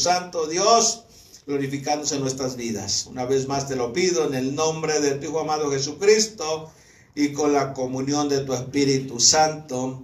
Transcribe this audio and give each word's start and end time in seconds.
Santo, 0.00 0.46
Dios, 0.46 1.04
glorificándose 1.46 2.16
en 2.16 2.22
nuestras 2.22 2.56
vidas. 2.56 3.06
Una 3.06 3.24
vez 3.24 3.46
más 3.46 3.68
te 3.68 3.76
lo 3.76 3.92
pido 3.92 4.26
en 4.26 4.34
el 4.34 4.54
nombre 4.54 5.00
de 5.00 5.12
tu 5.16 5.26
Hijo 5.26 5.40
amado 5.40 5.70
Jesucristo 5.70 6.70
y 7.14 7.32
con 7.32 7.52
la 7.52 7.72
comunión 7.72 8.28
de 8.28 8.40
tu 8.40 8.54
Espíritu 8.54 9.20
Santo. 9.20 10.02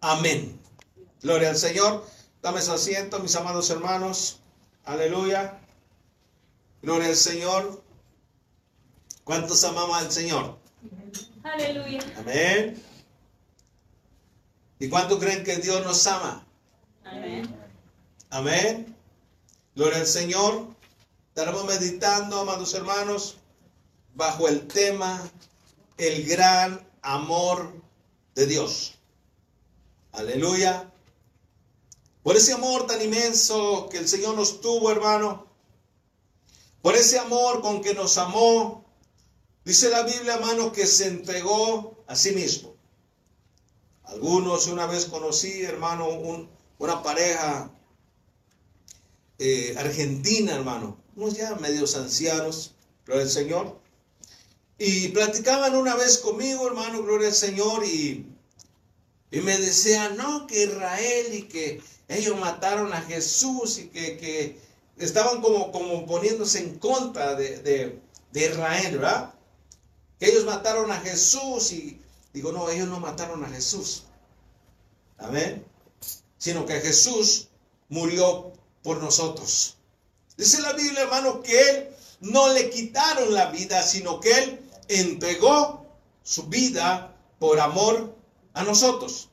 Amén. 0.00 0.60
Gloria 1.22 1.50
al 1.50 1.56
Señor. 1.56 2.04
Dame 2.42 2.62
su 2.62 2.72
asiento, 2.72 3.18
mis 3.20 3.34
amados 3.36 3.70
hermanos. 3.70 4.40
Aleluya. 4.84 5.58
Gloria 6.82 7.08
al 7.08 7.16
Señor. 7.16 7.82
¿Cuántos 9.24 9.64
amamos 9.64 9.96
al 9.96 10.12
Señor? 10.12 10.58
Aleluya. 11.42 12.00
Amén. 12.18 12.82
¿Y 14.78 14.88
cuántos 14.88 15.18
creen 15.18 15.42
que 15.42 15.56
Dios 15.56 15.84
nos 15.84 16.06
ama? 16.06 16.46
Amén. 17.04 17.56
Amén. 18.30 18.97
Gloria 19.78 20.00
al 20.00 20.08
Señor. 20.08 20.66
Estaremos 21.28 21.64
meditando, 21.64 22.40
amados 22.40 22.74
hermanos, 22.74 23.36
bajo 24.12 24.48
el 24.48 24.66
tema 24.66 25.30
el 25.96 26.26
gran 26.26 26.84
amor 27.00 27.72
de 28.34 28.46
Dios. 28.46 28.94
Aleluya. 30.10 30.92
Por 32.24 32.36
ese 32.36 32.54
amor 32.54 32.88
tan 32.88 33.00
inmenso 33.00 33.88
que 33.88 33.98
el 33.98 34.08
Señor 34.08 34.34
nos 34.34 34.60
tuvo, 34.60 34.90
hermano. 34.90 35.46
Por 36.82 36.96
ese 36.96 37.20
amor 37.20 37.60
con 37.60 37.80
que 37.80 37.94
nos 37.94 38.18
amó. 38.18 38.84
Dice 39.64 39.90
la 39.90 40.02
Biblia, 40.02 40.34
hermano, 40.34 40.72
que 40.72 40.88
se 40.88 41.06
entregó 41.06 42.02
a 42.08 42.16
sí 42.16 42.32
mismo. 42.32 42.74
Algunos 44.02 44.66
una 44.66 44.86
vez 44.86 45.04
conocí, 45.04 45.62
hermano, 45.62 46.08
una 46.78 47.00
pareja 47.04 47.70
eh, 49.38 49.74
argentina, 49.78 50.54
hermano, 50.54 50.96
unos 51.16 51.34
ya 51.34 51.54
medios 51.56 51.96
ancianos, 51.96 52.74
gloria 53.06 53.24
al 53.24 53.30
Señor. 53.30 53.80
Y 54.78 55.08
platicaban 55.08 55.74
una 55.74 55.96
vez 55.96 56.18
conmigo, 56.18 56.66
hermano, 56.66 57.02
gloria 57.02 57.28
al 57.28 57.34
Señor, 57.34 57.84
y, 57.84 58.26
y 59.30 59.40
me 59.40 59.58
decían, 59.58 60.16
no, 60.16 60.46
que 60.46 60.64
Israel 60.64 61.34
y 61.34 61.42
que 61.42 61.80
ellos 62.08 62.38
mataron 62.38 62.92
a 62.92 63.02
Jesús 63.02 63.78
y 63.78 63.88
que, 63.88 64.60
estaban 64.96 65.40
como, 65.40 65.70
como 65.70 66.06
poniéndose 66.06 66.58
en 66.58 66.78
contra 66.78 67.34
de, 67.36 68.00
de 68.32 68.44
Israel, 68.44 68.98
¿verdad? 68.98 69.34
Que 70.18 70.26
ellos 70.26 70.44
mataron 70.44 70.90
a 70.90 71.00
Jesús 71.00 71.72
y 71.72 72.00
digo, 72.32 72.52
no, 72.52 72.68
ellos 72.68 72.88
no 72.88 72.98
mataron 73.00 73.44
a 73.44 73.48
Jesús. 73.48 74.04
Amén. 75.18 75.64
Sino 76.38 76.66
que 76.66 76.80
Jesús 76.80 77.48
murió 77.88 78.52
por 78.88 79.02
nosotros. 79.02 79.76
Dice 80.38 80.62
la 80.62 80.72
Biblia, 80.72 81.02
hermano, 81.02 81.42
que 81.42 81.60
Él 81.68 81.88
no 82.20 82.48
le 82.54 82.70
quitaron 82.70 83.34
la 83.34 83.50
vida, 83.50 83.82
sino 83.82 84.18
que 84.18 84.32
Él 84.32 84.70
entregó 84.88 85.84
su 86.22 86.44
vida 86.44 87.14
por 87.38 87.60
amor 87.60 88.16
a 88.54 88.62
nosotros. 88.62 89.28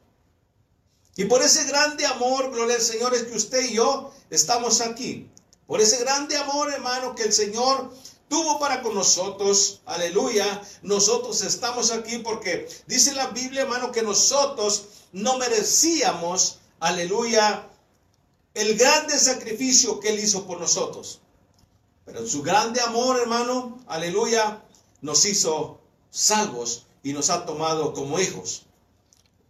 Y 1.15 1.23
por 1.23 1.41
ese 1.41 1.63
grande 1.63 2.05
amor, 2.05 2.51
gloria 2.51 2.75
al 2.75 2.81
Señor, 2.81 3.15
es 3.15 3.23
que 3.23 3.37
usted 3.37 3.69
y 3.69 3.75
yo 3.75 4.11
estamos 4.29 4.81
aquí. 4.81 5.29
Por 5.67 5.79
ese 5.79 5.99
grande 5.99 6.35
amor, 6.35 6.73
hermano, 6.73 7.15
que 7.15 7.23
el 7.23 7.31
Señor 7.31 7.93
tuvo 8.27 8.59
para 8.59 8.81
con 8.81 8.93
nosotros, 8.93 9.79
aleluya, 9.85 10.61
nosotros 10.81 11.41
estamos 11.43 11.91
aquí 11.91 12.17
porque 12.17 12.67
dice 12.87 13.13
la 13.13 13.27
Biblia, 13.27 13.61
hermano, 13.61 13.93
que 13.93 14.01
nosotros 14.01 14.87
no 15.13 15.37
merecíamos, 15.37 16.59
aleluya, 16.81 17.69
el 18.55 18.77
grande 18.77 19.19
sacrificio 19.19 19.99
que 19.99 20.09
Él 20.09 20.19
hizo 20.19 20.47
por 20.47 20.59
nosotros. 20.59 21.21
Pero 22.05 22.19
en 22.19 22.27
su 22.27 22.41
grande 22.41 22.81
amor, 22.81 23.19
hermano, 23.19 23.83
aleluya, 23.87 24.63
nos 25.01 25.25
hizo 25.25 25.79
salvos 26.09 26.85
y 27.03 27.13
nos 27.13 27.29
ha 27.29 27.45
tomado 27.45 27.93
como 27.93 28.19
hijos. 28.19 28.65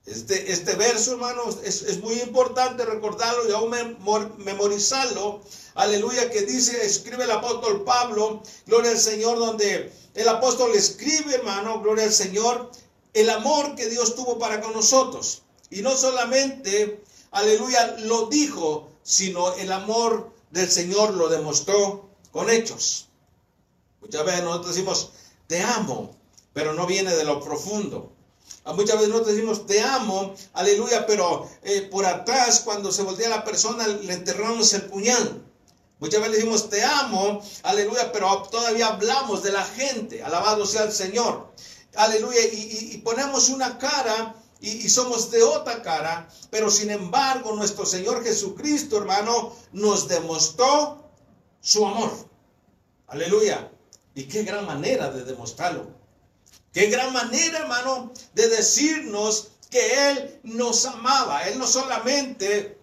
Este, 0.06 0.52
este 0.52 0.76
verso, 0.76 1.14
hermanos, 1.14 1.58
es, 1.64 2.00
muy 2.00 2.14
importante 2.22 2.86
recordarlo 2.86 3.50
y 3.50 3.54
aún 3.54 3.98
memorizarlo. 4.38 5.42
Aleluya, 5.74 6.30
que 6.30 6.42
dice, 6.44 6.86
escribe 6.86 7.24
el 7.24 7.32
apóstol 7.32 7.84
Pablo, 7.84 8.42
gloria 8.66 8.92
al 8.92 9.00
Señor, 9.00 9.40
donde 9.40 9.92
el 10.14 10.30
apóstol 10.30 10.72
escribe, 10.76 11.36
hermano, 11.36 11.82
gloria 11.82 12.06
al 12.06 12.14
Señor, 12.14 12.72
el 13.14 13.30
amor 13.30 13.76
que 13.76 13.90
Dios 13.90 14.16
tuvo 14.16 14.38
para 14.38 14.62
con 14.62 14.74
nosotros. 14.74 15.42
Y 15.70 15.82
no 15.82 15.96
solamente, 15.98 17.04
aleluya, 17.32 17.98
lo 18.00 18.28
dijo, 18.28 18.90
sino 19.06 19.54
el 19.54 19.72
amor 19.72 20.34
del 20.50 20.70
Señor 20.70 21.14
lo 21.14 21.30
demostró 21.30 22.10
con 22.32 22.50
hechos. 22.50 23.08
Muchas 24.02 24.26
veces 24.26 24.44
nosotros 24.44 24.76
decimos, 24.76 25.12
te 25.48 25.62
amo, 25.62 26.16
pero 26.54 26.74
no 26.74 26.88
viene 26.88 27.16
de 27.16 27.24
lo 27.24 27.40
profundo. 27.40 28.12
Muchas 28.66 28.96
veces 28.96 29.10
nosotros 29.10 29.36
decimos, 29.36 29.68
te 29.68 29.80
amo, 29.80 30.34
aleluya, 30.54 31.06
pero 31.06 31.48
eh, 31.62 31.84
por 31.84 32.06
atrás, 32.06 32.62
cuando 32.66 32.92
se 32.92 33.04
voltea 33.04 33.30
la 33.30 33.44
persona, 33.44 33.88
le 33.88 34.14
enterramos 34.14 34.74
el 34.74 34.82
puñal. 34.84 35.44
Muchas 36.00 36.20
veces 36.20 36.38
decimos, 36.38 36.70
te 36.70 36.84
amo, 36.84 37.42
aleluya, 37.62 38.12
pero 38.12 38.42
todavía 38.50 38.88
hablamos 38.88 39.44
de 39.44 39.52
la 39.52 39.64
gente, 39.64 40.24
alabado 40.24 40.66
sea 40.66 40.84
el 40.84 40.92
Señor. 40.92 41.54
Aleluya, 41.96 42.42
y, 42.52 42.98
ponemos 43.04 43.50
una 43.50 43.78
cara 43.78 44.36
y, 44.62 44.90
somos 44.90 45.32
de 45.32 45.44
otra 45.44 45.82
cara, 45.82 46.30
pero 46.50 46.72
sin 46.72 46.90
embargo 46.90 47.56
nuestro 47.56 47.86
Señor 47.86 48.24
Jesucristo, 48.24 48.98
hermano, 48.98 49.56
nos 49.74 50.08
demostró 50.08 51.04
su 51.62 51.86
amor. 51.86 52.12
Aleluya. 53.08 53.72
Y 54.16 54.24
qué 54.24 54.44
gran 54.44 54.66
manera 54.66 55.12
de 55.12 55.26
demostrarlo. 55.26 55.88
Qué 56.72 56.88
gran 56.88 57.12
manera, 57.14 57.60
hermano, 57.60 58.12
de 58.34 58.48
decirnos 58.48 59.50
que 59.70 60.10
Él 60.10 60.40
nos 60.44 60.86
amaba. 60.86 61.48
Él 61.48 61.60
no 61.60 61.68
solamente 61.68 62.78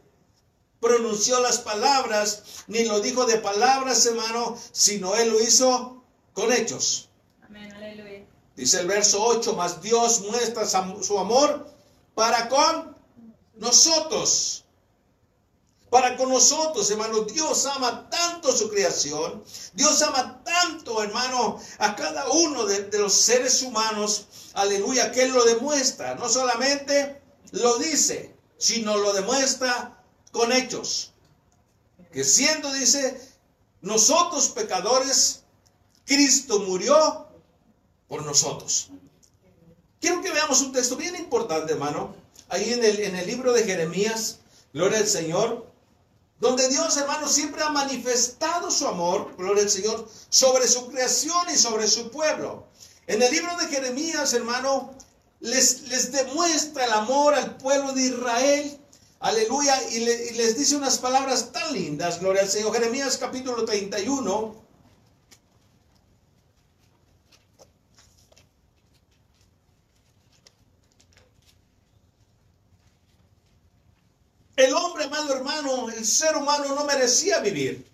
pronunció 0.81 1.41
las 1.41 1.59
palabras, 1.59 2.43
ni 2.66 2.84
lo 2.84 3.00
dijo 3.00 3.25
de 3.25 3.38
palabras, 3.38 4.05
hermano, 4.05 4.59
sino 4.72 5.15
Él 5.16 5.31
lo 5.31 5.41
hizo 5.41 6.03
con 6.34 6.53
hechos. 6.53 7.09
Dice 8.57 8.81
el 8.81 8.87
verso 8.87 9.23
8, 9.25 9.55
más 9.55 9.81
Dios 9.81 10.21
muestra 10.21 10.67
su 10.67 11.19
amor 11.19 11.67
para 12.15 12.49
con 12.49 12.97
nosotros 13.57 14.63
para 15.93 16.17
con 16.17 16.31
nosotros, 16.31 16.91
hermano. 16.91 17.21
Dios 17.25 17.67
ama 17.67 18.09
tanto 18.09 18.51
su 18.57 18.71
creación. 18.71 19.45
Dios 19.75 20.01
ama 20.01 20.43
tanto, 20.43 21.03
hermano, 21.03 21.61
a 21.77 21.95
cada 21.95 22.31
uno 22.31 22.65
de, 22.65 22.99
los 22.99 23.12
seres 23.12 23.61
humanos. 23.61 24.25
Aleluya, 24.55 25.12
que 25.12 25.25
Él 25.25 25.33
lo 25.33 25.45
demuestra. 25.45 26.15
No 26.15 26.31
solamente 26.31 27.21
lo 27.51 27.77
dice, 27.77 28.35
sino 28.57 28.97
lo 28.97 29.12
demuestra 29.12 30.03
con 30.31 30.51
hechos. 30.51 31.12
Que 32.11 32.25
siendo, 32.25 32.73
dice, 32.73 33.21
nosotros 33.82 34.49
pecadores, 34.49 35.43
Cristo 36.06 36.61
murió 36.61 37.29
por 38.12 38.26
nosotros. 38.26 38.91
Quiero 39.99 40.20
que 40.20 40.31
veamos 40.31 40.61
un 40.61 40.70
texto 40.70 40.97
bien 40.97 41.17
importante, 41.17 41.73
hermano. 41.73 42.14
Ahí 42.50 42.70
en 42.75 42.85
el, 42.85 43.00
en 43.00 43.17
el 43.17 43.26
libro 43.26 43.55
de 43.55 43.64
Jeremías, 43.64 44.41
gloria 44.75 44.99
al 44.99 45.06
Señor 45.06 45.73
donde 46.38 46.69
Dios, 46.69 46.94
hermano, 46.99 47.26
siempre 47.26 47.62
ha 47.62 47.70
manifestado 47.70 48.70
su 48.70 48.87
amor, 48.87 49.35
gloria 49.38 49.62
al 49.62 49.70
Señor, 49.70 50.06
sobre 50.29 50.69
su 50.69 50.88
creación 50.88 51.47
y 51.55 51.56
sobre 51.56 51.87
su 51.87 52.11
pueblo. 52.11 52.67
En 53.06 53.23
el 53.23 53.31
libro 53.31 53.56
de 53.56 53.69
Jeremías, 53.69 54.35
hermano, 54.35 54.93
les, 55.41 55.82
les 55.88 56.12
demuestra 56.12 56.85
el 56.85 56.93
amor 56.93 57.35
al 57.35 57.56
pueblo 57.56 57.93
de 57.93 58.03
Israel. 58.03 58.79
Aleluya. 59.20 59.75
Y, 59.91 59.99
y 59.99 60.35
les 60.35 60.59
dice 60.59 60.76
unas 60.76 60.99
palabras 60.99 61.50
tan 61.53 61.73
lindas, 61.73 62.20
gloria 62.20 62.43
al 62.43 62.50
Señor. 62.50 62.75
Jeremías 62.75 63.17
capítulo 63.17 63.64
31, 63.64 64.62
El 74.62 74.75
hombre, 74.75 75.09
hermano, 75.31 75.89
el 75.91 76.05
ser 76.05 76.37
humano 76.37 76.75
no 76.75 76.85
merecía 76.85 77.41
vivir. 77.41 77.87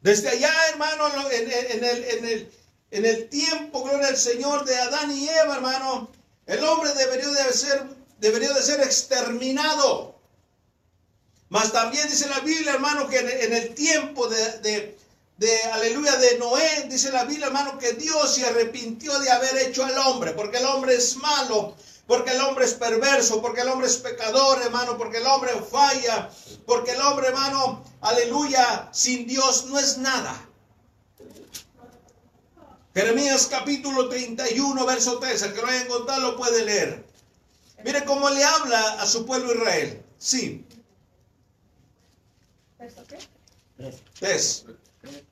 Desde 0.00 0.28
allá, 0.28 0.52
hermano, 0.70 1.08
en, 1.30 1.84
el, 1.84 2.48
en, 2.90 3.04
el, 3.06 3.28
tiempo, 3.30 3.84
gloria 3.84 4.08
al 4.08 4.16
Señor, 4.16 4.64
de 4.64 4.76
Adán 4.76 5.10
y 5.10 5.28
Eva, 5.28 5.54
hermano, 5.56 6.10
el 6.46 6.62
hombre 6.62 6.92
debería 6.92 7.28
de 7.28 7.52
ser, 7.52 7.84
debería 8.18 8.52
de 8.52 8.62
ser 8.62 8.80
exterminado. 8.80 10.14
Mas 11.48 11.72
también 11.72 12.08
dice 12.08 12.28
la 12.28 12.40
Biblia, 12.40 12.72
hermano, 12.72 13.08
que 13.08 13.18
en, 13.18 13.52
el 13.52 13.74
tiempo 13.74 14.28
de, 14.28 14.94
de, 15.38 15.62
aleluya, 15.72 16.16
de 16.16 16.38
Noé, 16.38 16.86
dice 16.90 17.10
la 17.10 17.24
Biblia, 17.24 17.46
hermano, 17.46 17.78
que 17.78 17.92
Dios 17.92 18.34
se 18.34 18.44
arrepintió 18.44 19.18
de 19.20 19.30
haber 19.30 19.56
hecho 19.58 19.84
al 19.84 19.96
hombre, 19.98 20.32
porque 20.32 20.58
el 20.58 20.66
hombre 20.66 20.96
es 20.96 21.16
malo, 21.16 21.76
porque 22.06 22.32
el 22.32 22.40
hombre 22.40 22.64
es 22.64 22.74
perverso, 22.74 23.40
porque 23.40 23.62
el 23.62 23.68
hombre 23.68 23.86
es 23.86 23.96
pecador, 23.96 24.60
hermano, 24.62 24.96
porque 24.98 25.18
el 25.18 25.26
hombre 25.26 25.52
falla, 25.62 26.30
porque 26.66 26.92
el 26.92 27.00
hombre, 27.00 27.28
hermano, 27.28 27.84
aleluya, 28.00 28.88
sin 28.92 29.26
Dios 29.26 29.66
no 29.66 29.78
es 29.78 29.98
nada. 29.98 30.48
Jeremías 32.94 33.48
capítulo 33.50 34.08
31, 34.08 34.86
verso 34.86 35.18
3, 35.18 35.42
el 35.42 35.54
que 35.54 35.60
lo 35.62 35.66
haya 35.66 35.82
encontrado 35.82 36.20
lo 36.30 36.36
puede 36.36 36.64
leer. 36.64 37.04
Mire 37.84 38.04
cómo 38.04 38.30
le 38.30 38.44
habla 38.44 39.00
a 39.00 39.06
su 39.06 39.26
pueblo 39.26 39.52
Israel. 39.54 40.02
Sí, 40.18 40.64
¿Verso 42.78 43.02
qué? 43.06 43.18
tres. 44.18 44.64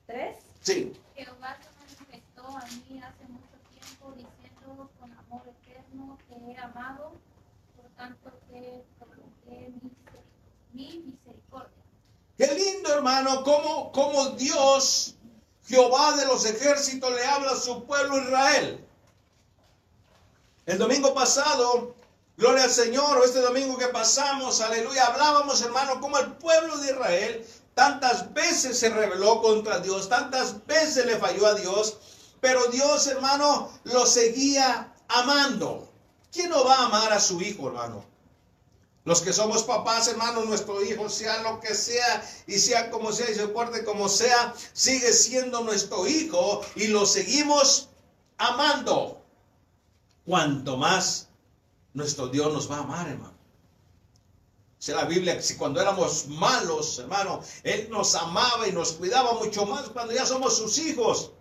¿Tres? 0.07 0.35
Sí. 0.61 0.93
Jehová 1.15 1.57
se 1.61 1.69
manifestó 1.79 2.47
a 2.57 2.65
mí 2.65 3.01
hace 3.01 3.25
mucho 3.29 3.55
tiempo 3.71 4.11
diciendo 4.17 4.89
con 4.99 5.11
amor 5.11 5.41
eterno 5.47 5.72
te 6.27 6.51
he 6.51 6.57
amado, 6.57 7.13
por 7.75 7.85
tanto 7.95 8.31
te 8.49 8.83
prolongué 8.99 9.73
mi, 9.81 9.91
mi 10.73 10.99
misericordia. 10.99 11.69
Qué 12.37 12.47
lindo, 12.47 12.93
hermano, 12.93 13.43
cómo, 13.43 13.91
cómo 13.91 14.29
Dios, 14.31 15.15
Jehová 15.67 16.15
de 16.17 16.25
los 16.25 16.45
ejércitos, 16.45 17.11
le 17.11 17.23
habla 17.25 17.51
a 17.51 17.55
su 17.55 17.83
pueblo 17.85 18.17
Israel. 18.17 18.85
El 20.65 20.77
domingo 20.77 21.13
pasado, 21.13 21.95
gloria 22.37 22.63
al 22.63 22.71
Señor, 22.71 23.21
este 23.23 23.41
domingo 23.41 23.77
que 23.77 23.87
pasamos, 23.87 24.61
aleluya, 24.61 25.05
hablábamos, 25.05 25.61
hermano, 25.61 25.99
cómo 26.01 26.17
el 26.17 26.31
pueblo 26.33 26.77
de 26.77 26.91
Israel 26.91 27.47
tantas 27.75 28.33
veces 28.33 28.79
se 28.79 28.89
rebeló 28.89 29.41
contra 29.41 29.79
Dios, 29.79 30.09
tantas 30.09 30.65
veces 30.65 31.05
le 31.05 31.17
falló 31.17 31.45
a 31.45 31.55
Dios, 31.55 31.97
pero 32.39 32.65
Dios, 32.67 33.07
hermano, 33.07 33.69
lo 33.83 34.05
seguía 34.05 34.92
amando. 35.07 35.89
¿Quién 36.31 36.49
no 36.49 36.63
va 36.65 36.75
a 36.75 36.85
amar 36.85 37.13
a 37.13 37.19
su 37.19 37.41
hijo, 37.41 37.67
hermano? 37.67 38.03
Los 39.05 39.21
que 39.21 39.33
somos 39.33 39.63
papás, 39.63 40.07
hermanos, 40.07 40.45
nuestro 40.45 40.81
hijo, 40.81 41.09
sea 41.09 41.43
lo 41.43 41.59
que 41.59 41.75
sea, 41.75 42.25
y 42.47 42.57
sea 42.57 42.89
como 42.89 43.11
sea, 43.11 43.29
y 43.29 43.35
se 43.35 43.47
porte 43.49 43.83
como 43.83 44.07
sea, 44.07 44.53
sigue 44.71 45.11
siendo 45.11 45.61
nuestro 45.61 46.07
hijo 46.07 46.61
y 46.75 46.87
lo 46.87 47.05
seguimos 47.05 47.89
amando. 48.37 49.21
Cuanto 50.25 50.77
más 50.77 51.27
nuestro 51.93 52.27
Dios 52.29 52.53
nos 52.53 52.71
va 52.71 52.77
a 52.77 52.83
amar, 52.83 53.09
hermano. 53.09 53.33
Dice 54.79 54.93
la 54.93 55.03
Biblia 55.03 55.41
si 55.41 55.55
cuando 55.55 55.81
éramos 55.81 56.27
malos, 56.27 56.97
hermano, 56.99 57.41
Él 57.63 57.89
nos 57.89 58.15
amaba 58.15 58.67
y 58.67 58.71
nos 58.71 58.93
cuidaba 58.93 59.33
mucho 59.33 59.65
más 59.65 59.89
cuando 59.89 60.13
ya 60.13 60.25
somos 60.25 60.57
sus 60.57 60.77
hijos. 60.77 61.31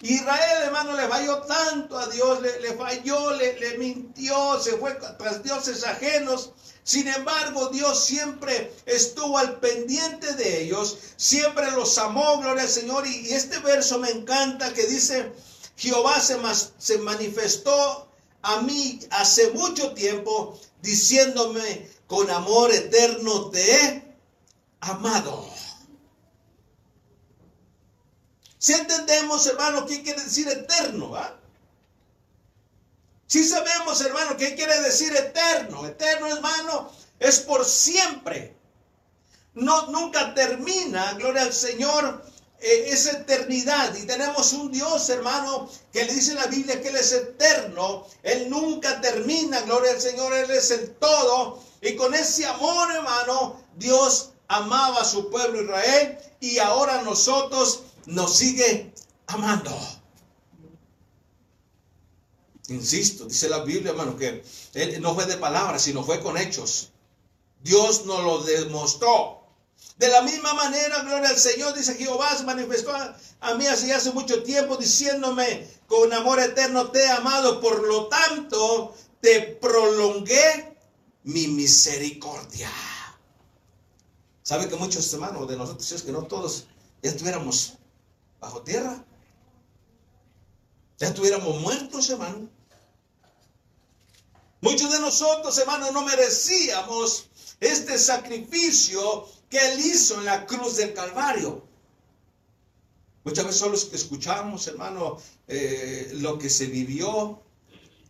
Israel, 0.00 0.62
hermano, 0.62 0.94
le 0.94 1.08
falló 1.08 1.42
tanto 1.42 1.98
a 1.98 2.06
Dios, 2.06 2.40
le, 2.40 2.72
falló, 2.74 3.32
le, 3.32 3.78
mintió, 3.78 4.60
se 4.60 4.76
fue 4.76 4.96
tras 5.18 5.42
dioses 5.42 5.84
ajenos. 5.84 6.52
Sin 6.84 7.08
embargo, 7.08 7.68
Dios 7.68 8.04
siempre 8.04 8.72
estuvo 8.86 9.36
al 9.38 9.58
pendiente 9.58 10.34
de 10.34 10.62
ellos, 10.62 10.96
siempre 11.16 11.70
los 11.72 11.98
amó, 11.98 12.38
gloria 12.38 12.62
al 12.62 12.68
Señor. 12.68 13.06
Y, 13.06 13.32
este 13.32 13.58
verso 13.58 13.98
me 13.98 14.10
encanta 14.10 14.72
que 14.72 14.86
dice, 14.86 15.32
Jehová 15.76 16.20
se, 16.20 16.36
se 16.78 16.98
manifestó 16.98 18.08
a 18.42 18.62
mí 18.62 19.00
hace 19.10 19.50
mucho 19.50 19.92
tiempo, 19.94 20.58
diciéndome, 20.80 21.90
con 22.06 22.30
amor 22.30 22.72
eterno 22.72 23.50
te 23.50 23.74
he 23.74 24.16
amado. 24.80 25.57
Si 28.58 28.72
entendemos, 28.72 29.46
hermano, 29.46 29.86
qué 29.86 30.02
quiere 30.02 30.22
decir 30.22 30.48
eterno, 30.48 31.14
¿ah? 31.14 31.38
Si 33.28 33.44
sabemos, 33.44 34.00
hermano, 34.00 34.36
qué 34.38 34.54
quiere 34.54 34.80
decir 34.80 35.14
eterno. 35.14 35.86
Eterno, 35.86 36.28
hermano, 36.28 36.90
es 37.20 37.40
por 37.40 37.64
siempre. 37.64 38.56
No, 39.52 39.88
nunca 39.88 40.34
termina, 40.34 41.12
gloria 41.12 41.42
al 41.42 41.52
Señor, 41.52 42.24
eh, 42.58 42.86
es 42.88 43.06
eternidad. 43.06 43.94
Y 43.96 44.06
tenemos 44.06 44.54
un 44.54 44.72
Dios, 44.72 45.10
hermano, 45.10 45.68
que 45.92 46.06
le 46.06 46.14
dice 46.14 46.30
en 46.30 46.38
la 46.38 46.46
Biblia 46.46 46.80
que 46.80 46.88
Él 46.88 46.96
es 46.96 47.12
eterno. 47.12 48.06
Él 48.22 48.48
nunca 48.48 48.98
termina, 49.02 49.60
gloria 49.60 49.90
al 49.92 50.00
Señor, 50.00 50.32
Él 50.32 50.50
es 50.50 50.70
el 50.70 50.94
todo. 50.94 51.62
Y 51.82 51.96
con 51.96 52.14
ese 52.14 52.46
amor, 52.46 52.90
hermano, 52.92 53.62
Dios 53.76 54.30
amaba 54.48 55.02
a 55.02 55.04
su 55.04 55.28
pueblo 55.28 55.62
Israel 55.62 56.18
y 56.40 56.58
ahora 56.58 57.02
nosotros 57.02 57.82
nos 58.08 58.36
sigue 58.36 58.92
amando. 59.26 59.76
Insisto, 62.68 63.24
dice 63.26 63.48
la 63.48 63.64
Biblia, 63.64 63.90
hermano, 63.90 64.16
que 64.16 64.42
él 64.74 65.00
no 65.00 65.14
fue 65.14 65.26
de 65.26 65.36
palabras, 65.36 65.82
sino 65.82 66.02
fue 66.02 66.20
con 66.20 66.36
hechos. 66.36 66.90
Dios 67.62 68.04
nos 68.06 68.22
lo 68.22 68.42
demostró. 68.42 69.42
De 69.96 70.08
la 70.08 70.22
misma 70.22 70.54
manera, 70.54 71.02
gloria 71.02 71.30
al 71.30 71.38
Señor, 71.38 71.74
dice 71.74 71.94
Jehová 71.94 72.36
se 72.36 72.44
manifestó 72.44 72.92
a, 73.40 73.54
mí 73.54 73.66
hace, 73.66 73.92
hace 73.92 74.12
mucho 74.12 74.42
tiempo 74.42 74.76
diciéndome, 74.76 75.68
con 75.86 76.12
amor 76.12 76.40
eterno 76.40 76.90
te 76.90 77.00
he 77.00 77.10
amado, 77.10 77.60
por 77.60 77.86
lo 77.86 78.08
tanto 78.08 78.94
te 79.20 79.40
prolongué 79.60 80.76
mi 81.24 81.48
misericordia. 81.48 82.70
¿Sabe 84.42 84.68
que 84.68 84.76
muchos 84.76 85.12
hermanos 85.12 85.48
de 85.48 85.56
nosotros, 85.56 85.92
es 85.92 86.02
que 86.02 86.12
no 86.12 86.22
todos, 86.22 86.66
ya 87.02 87.10
estuviéramos 87.10 87.77
bajo 88.40 88.62
tierra? 88.62 89.04
Ya 90.98 91.08
estuviéramos 91.08 91.60
muertos, 91.60 92.10
hermano. 92.10 92.48
Muchos 94.60 94.90
de 94.92 94.98
nosotros, 94.98 95.56
hermano, 95.58 95.92
no 95.92 96.04
merecíamos 96.04 97.28
este 97.60 97.98
sacrificio 97.98 99.26
que 99.48 99.58
Él 99.58 99.80
hizo 99.80 100.18
en 100.18 100.24
la 100.24 100.46
cruz 100.46 100.76
del 100.76 100.94
Calvario. 100.94 101.64
Muchas 103.24 103.44
veces 103.44 103.60
solo 103.60 103.74
escuchamos, 103.76 104.66
hermano, 104.66 105.18
eh, 105.46 106.10
lo 106.14 106.38
que 106.38 106.50
se 106.50 106.66
vivió. 106.66 107.40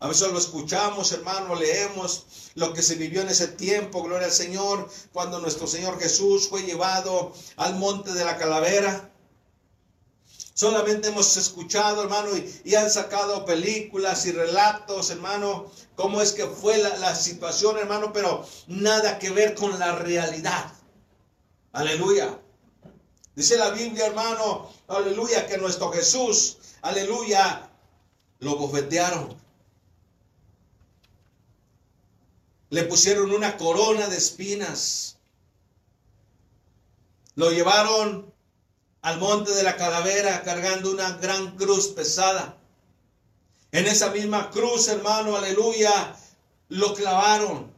A 0.01 0.07
veces 0.07 0.27
solo 0.27 0.39
escuchamos, 0.39 1.13
hermano, 1.13 1.55
leemos 1.57 2.53
lo 2.55 2.73
que 2.73 2.83
se 2.83 2.95
vivió 2.95 3.23
en 3.23 3.29
ese 3.29 3.49
tiempo, 3.49 4.03
gloria 4.03 4.29
al 4.29 4.33
Señor, 4.33 4.89
cuando 5.13 5.41
nuestro 5.41 5.67
Señor 5.67 5.99
Jesús 5.99 6.49
fue 6.49 6.63
llevado 6.63 7.33
al 7.57 7.77
monte 7.77 8.13
de 8.13 8.25
la 8.25 8.37
calavera. 8.37 9.13
Solamente 10.59 11.11
hemos 11.11 11.37
escuchado, 11.37 12.03
hermano, 12.03 12.31
y, 12.65 12.75
han 12.75 12.91
sacado 12.91 13.45
películas 13.45 14.27
y 14.27 14.33
relatos, 14.33 15.09
hermano, 15.11 15.71
cómo 15.95 16.21
es 16.21 16.33
que 16.33 16.49
fue 16.49 16.79
la, 16.79 16.97
la 16.97 17.15
situación, 17.15 17.79
hermano, 17.79 18.13
pero 18.13 18.45
nada 18.67 19.21
que 19.21 19.31
ver 19.31 19.55
con 19.55 19.79
la 19.79 19.95
realidad. 19.95 20.73
Aleluya. 21.71 22.41
Dice 23.37 23.57
la 23.57 23.71
Biblia, 23.71 24.07
hermano, 24.07 24.69
aleluya, 24.89 25.47
que 25.47 25.59
nuestro 25.59 25.93
Jesús, 25.93 26.57
aleluya, 26.83 27.71
lo 28.41 28.57
bofetearon. 28.57 29.41
Le 32.71 32.83
pusieron 32.83 33.31
una 33.31 33.57
corona 33.57 34.09
de 34.09 34.17
espinas. 34.17 35.19
Lo 37.37 37.53
llevaron 37.53 38.37
al 39.03 39.19
monte 39.19 39.53
de 39.53 39.63
la 39.63 39.77
calavera 39.77 40.43
cargando 40.43 40.91
una 40.91 41.13
gran 41.19 41.57
cruz 41.57 41.89
pesada. 41.89 42.57
En 43.71 43.87
esa 43.87 44.11
misma 44.11 44.51
cruz, 44.51 44.89
hermano, 44.89 45.37
aleluya, 45.37 46.17
lo 46.69 46.95
clavaron, 46.95 47.73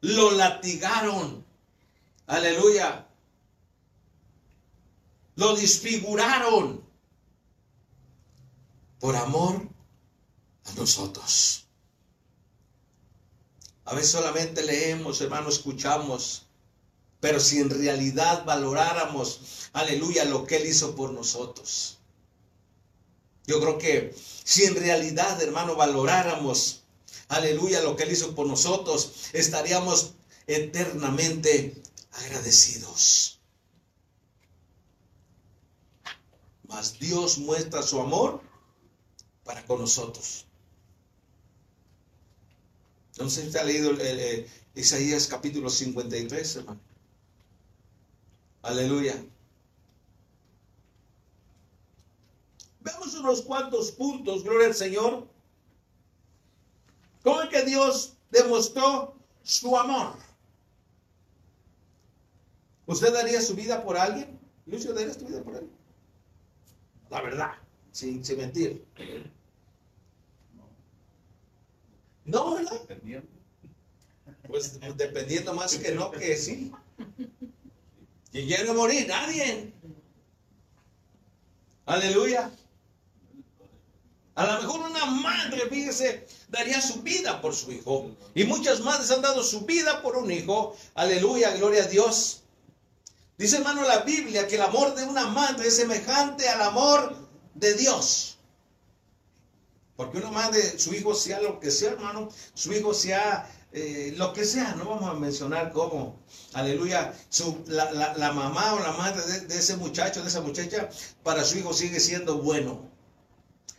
lo 0.00 0.30
latigaron, 0.32 1.44
aleluya, 2.26 3.06
lo 5.34 5.56
disfiguraron 5.56 6.84
por 9.00 9.16
amor 9.16 9.68
a 10.66 10.72
nosotros. 10.74 11.66
A 13.86 13.94
veces 13.94 14.12
solamente 14.12 14.62
leemos, 14.62 15.20
hermano, 15.20 15.48
escuchamos, 15.48 16.46
pero 17.20 17.38
si 17.38 17.58
en 17.58 17.70
realidad 17.70 18.44
valoráramos, 18.44 19.68
aleluya, 19.72 20.24
lo 20.24 20.46
que 20.46 20.56
Él 20.56 20.66
hizo 20.66 20.96
por 20.96 21.12
nosotros. 21.12 21.98
Yo 23.46 23.60
creo 23.60 23.78
que 23.78 24.14
si 24.44 24.64
en 24.64 24.74
realidad, 24.74 25.40
hermano, 25.42 25.76
valoráramos, 25.76 26.82
aleluya, 27.28 27.82
lo 27.82 27.96
que 27.96 28.04
Él 28.04 28.12
hizo 28.12 28.34
por 28.34 28.46
nosotros, 28.46 29.30
estaríamos 29.32 30.14
eternamente 30.46 31.80
agradecidos. 32.12 33.38
Mas 36.64 36.98
Dios 36.98 37.38
muestra 37.38 37.82
su 37.82 38.00
amor 38.00 38.40
para 39.44 39.64
con 39.66 39.80
nosotros. 39.80 40.46
Si 43.12 43.24
usted 43.24 43.56
ha 43.56 43.64
leído 43.64 43.90
el, 43.90 44.00
el, 44.00 44.46
Isaías 44.74 45.26
capítulo 45.26 45.68
53, 45.68 46.56
hermano. 46.56 46.80
Aleluya. 48.62 49.24
Veamos 52.80 53.14
unos 53.14 53.42
cuantos 53.42 53.92
puntos, 53.92 54.42
gloria 54.44 54.68
al 54.68 54.74
Señor, 54.74 55.26
¿Cómo 57.22 57.42
es 57.42 57.48
que 57.50 57.62
Dios 57.64 58.14
demostró 58.30 59.14
su 59.42 59.76
amor? 59.76 60.14
¿Usted 62.86 63.12
daría 63.12 63.40
su 63.40 63.54
vida 63.54 63.82
por 63.84 63.96
alguien? 63.96 64.38
Lucio, 64.66 64.92
¿darías 64.94 65.18
tu 65.18 65.26
vida 65.26 65.42
por 65.42 65.56
él? 65.56 65.68
La 67.10 67.20
verdad, 67.22 67.52
sin, 67.92 68.24
sin 68.24 68.38
mentir. 68.38 68.84
No, 72.24 72.54
¿verdad? 72.54 72.80
Pues 74.46 74.80
dependiendo 74.96 75.54
más 75.54 75.76
que 75.76 75.92
no 75.92 76.10
que 76.10 76.36
sí. 76.36 76.72
¿Quién 78.32 78.46
quiere 78.46 78.72
morir? 78.72 79.06
Nadie. 79.08 79.72
Aleluya. 81.86 82.50
A 84.36 84.46
lo 84.46 84.62
mejor 84.62 84.80
una 84.88 85.04
madre, 85.06 85.68
fíjese, 85.68 86.26
daría 86.48 86.80
su 86.80 87.02
vida 87.02 87.40
por 87.40 87.54
su 87.54 87.72
hijo. 87.72 88.10
Y 88.34 88.44
muchas 88.44 88.80
madres 88.80 89.10
han 89.10 89.22
dado 89.22 89.42
su 89.42 89.62
vida 89.62 90.00
por 90.02 90.16
un 90.16 90.30
hijo. 90.30 90.76
Aleluya, 90.94 91.50
gloria 91.56 91.84
a 91.84 91.88
Dios. 91.88 92.42
Dice 93.36 93.56
hermano 93.56 93.82
la 93.82 94.00
Biblia 94.00 94.46
que 94.46 94.54
el 94.54 94.62
amor 94.62 94.94
de 94.94 95.04
una 95.04 95.26
madre 95.26 95.68
es 95.68 95.76
semejante 95.76 96.48
al 96.48 96.62
amor 96.62 97.16
de 97.54 97.74
Dios. 97.74 98.38
Porque 99.96 100.18
una 100.18 100.30
madre, 100.30 100.78
su 100.78 100.94
hijo 100.94 101.14
sea 101.14 101.40
lo 101.42 101.58
que 101.58 101.70
sea, 101.70 101.90
hermano, 101.90 102.30
su 102.54 102.72
hijo 102.72 102.94
sea 102.94 103.50
eh, 103.72 104.14
lo 104.16 104.32
que 104.32 104.44
sea, 104.44 104.74
no 104.74 104.84
vamos 104.88 105.08
a 105.10 105.14
mencionar 105.14 105.72
cómo, 105.72 106.18
aleluya, 106.54 107.14
su, 107.28 107.62
la, 107.68 107.90
la- 107.92 108.14
la 108.14 108.32
mamá 108.32 108.74
o 108.74 108.80
la 108.80 108.92
madre 108.92 109.22
de, 109.22 109.40
de 109.46 109.58
ese 109.58 109.76
muchacho, 109.76 110.22
de 110.22 110.28
esa 110.28 110.40
muchacha, 110.40 110.88
para 111.22 111.44
su 111.44 111.58
hijo 111.58 111.72
sigue 111.72 112.00
siendo 112.00 112.38
bueno. 112.38 112.88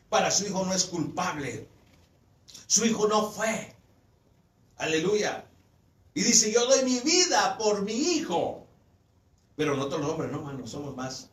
Para 0.10 0.30
su 0.32 0.46
hijo 0.46 0.66
no 0.66 0.74
es 0.74 0.86
culpable. 0.86 1.68
Su 2.68 2.86
hijo 2.86 3.08
no 3.08 3.32
fue. 3.32 3.74
Aleluya. 4.78 5.46
Y 6.14 6.24
dice, 6.24 6.52
yo 6.52 6.66
doy 6.68 6.84
mi 6.84 7.00
vida 7.00 7.58
por 7.58 7.82
mi 7.84 7.94
hijo. 7.94 8.66
Pero 9.56 9.76
nosotros 9.76 10.02
los 10.02 10.10
hombres, 10.12 10.32
no, 10.32 10.40
hermano, 10.40 10.68
somos 10.68 10.96
más, 10.96 11.30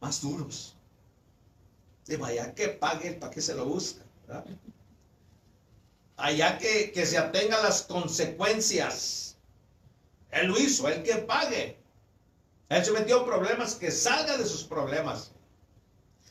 más 0.00 0.20
duros. 0.20 0.74
De 2.06 2.16
vaya 2.16 2.54
que 2.54 2.68
pague, 2.68 3.12
¿para 3.12 3.30
qué 3.32 3.40
se 3.40 3.54
lo 3.54 3.64
busca? 3.66 4.02
Allá 6.20 6.58
que, 6.58 6.92
que 6.92 7.06
se 7.06 7.18
atenga 7.18 7.58
a 7.58 7.62
las 7.62 7.82
consecuencias. 7.82 9.36
Él 10.30 10.48
lo 10.48 10.58
hizo, 10.58 10.88
él 10.88 11.02
que 11.02 11.16
pague. 11.16 11.78
Él 12.68 12.84
se 12.84 12.92
metió 12.92 13.20
en 13.20 13.24
problemas, 13.24 13.74
que 13.74 13.90
salga 13.90 14.36
de 14.36 14.46
sus 14.46 14.64
problemas. 14.64 15.32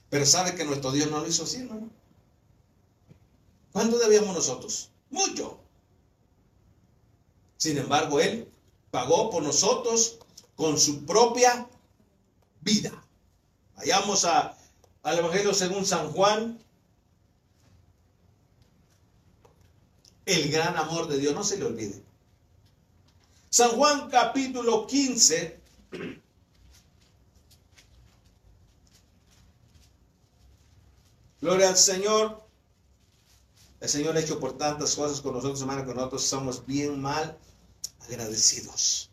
Pero 0.10 0.25
sabe 0.25 0.55
que 0.55 0.63
nuestro 0.63 0.91
Dios 0.91 1.10
no 1.12 1.19
lo 1.19 1.27
hizo 1.27 1.43
así, 1.43 1.58
hermano. 1.58 1.89
¿Cuánto 3.72 3.98
debíamos 4.00 4.34
nosotros? 4.34 4.91
Mucho. 5.10 5.60
Sin 7.58 7.77
embargo, 7.77 8.19
Él 8.19 8.50
pagó 8.89 9.29
por 9.29 9.43
nosotros 9.43 10.19
con 10.55 10.79
su 10.79 11.05
propia 11.05 11.67
vida. 12.62 12.91
Vayamos 13.75 14.25
a, 14.25 14.58
al 15.03 15.19
Evangelio 15.19 15.53
según 15.53 15.86
San 15.86 16.12
Juan. 16.12 16.63
El 20.29 20.51
gran 20.51 20.77
amor 20.77 21.07
de 21.07 21.17
Dios, 21.17 21.33
no 21.33 21.43
se 21.43 21.57
le 21.57 21.65
olvide. 21.65 22.03
San 23.50 23.71
Juan 23.71 24.09
capítulo 24.12 24.86
15. 24.86 25.59
Gloria 31.41 31.69
al 31.69 31.77
Señor. 31.77 32.43
El 33.79 33.89
Señor 33.89 34.15
ha 34.15 34.19
hecho 34.19 34.39
por 34.39 34.55
tantas 34.57 34.93
cosas 34.95 35.21
con 35.21 35.33
nosotros, 35.33 35.62
hermano, 35.62 35.83
que 35.86 35.95
nosotros 35.95 36.24
somos 36.24 36.63
bien 36.65 37.01
mal 37.01 37.36
agradecidos. 38.01 39.09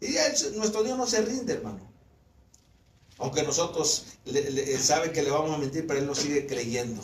Y 0.00 0.12
nuestro 0.56 0.84
Dios 0.84 0.96
no 0.96 1.06
se 1.08 1.22
rinde, 1.22 1.54
hermano. 1.54 1.80
Aunque 3.18 3.42
nosotros 3.42 4.04
le- 4.26 4.78
sabe 4.78 5.10
que 5.10 5.22
le 5.22 5.30
vamos 5.30 5.50
a 5.52 5.58
mentir, 5.58 5.86
pero 5.88 5.98
Él 5.98 6.06
nos 6.06 6.18
sigue 6.18 6.46
creyendo. 6.46 7.02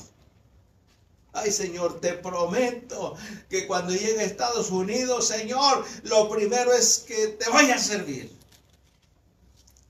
Ay, 1.33 1.53
Señor, 1.53 2.01
te 2.01 2.15
prometo 2.15 3.15
que 3.49 3.67
cuando 3.67 3.93
llegue 3.93 4.21
a 4.21 4.25
Estados 4.25 4.71
Unidos, 4.71 5.29
Señor, 5.29 5.85
lo 6.05 6.29
primero 6.29 6.73
es 6.73 6.99
que 7.07 7.29
te 7.29 7.49
vaya 7.51 7.77
a 7.77 7.79
servir. 7.79 8.31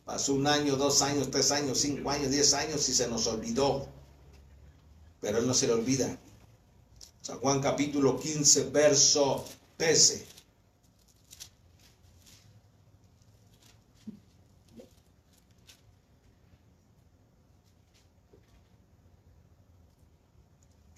Pasó 0.05 0.35
un 0.35 0.47
año, 0.47 0.77
dos 0.77 1.03
años, 1.03 1.31
tres 1.31 1.51
años, 1.53 1.79
cinco 1.79 2.11
años, 2.11 2.31
diez 2.31 2.53
años 2.53 2.89
y 2.89 2.95
se 2.95 3.09
nos 3.09 3.27
olvidó. 3.27 3.89
Pero 5.21 5.39
Él 5.39 5.47
no 5.47 5.55
se 5.55 5.67
le 5.67 5.75
olvida. 5.75 6.19
San 7.23 7.39
Juan 7.39 7.61
capítulo 7.61 8.19
15, 8.19 8.71
verso 8.71 9.45
13. 9.77 10.27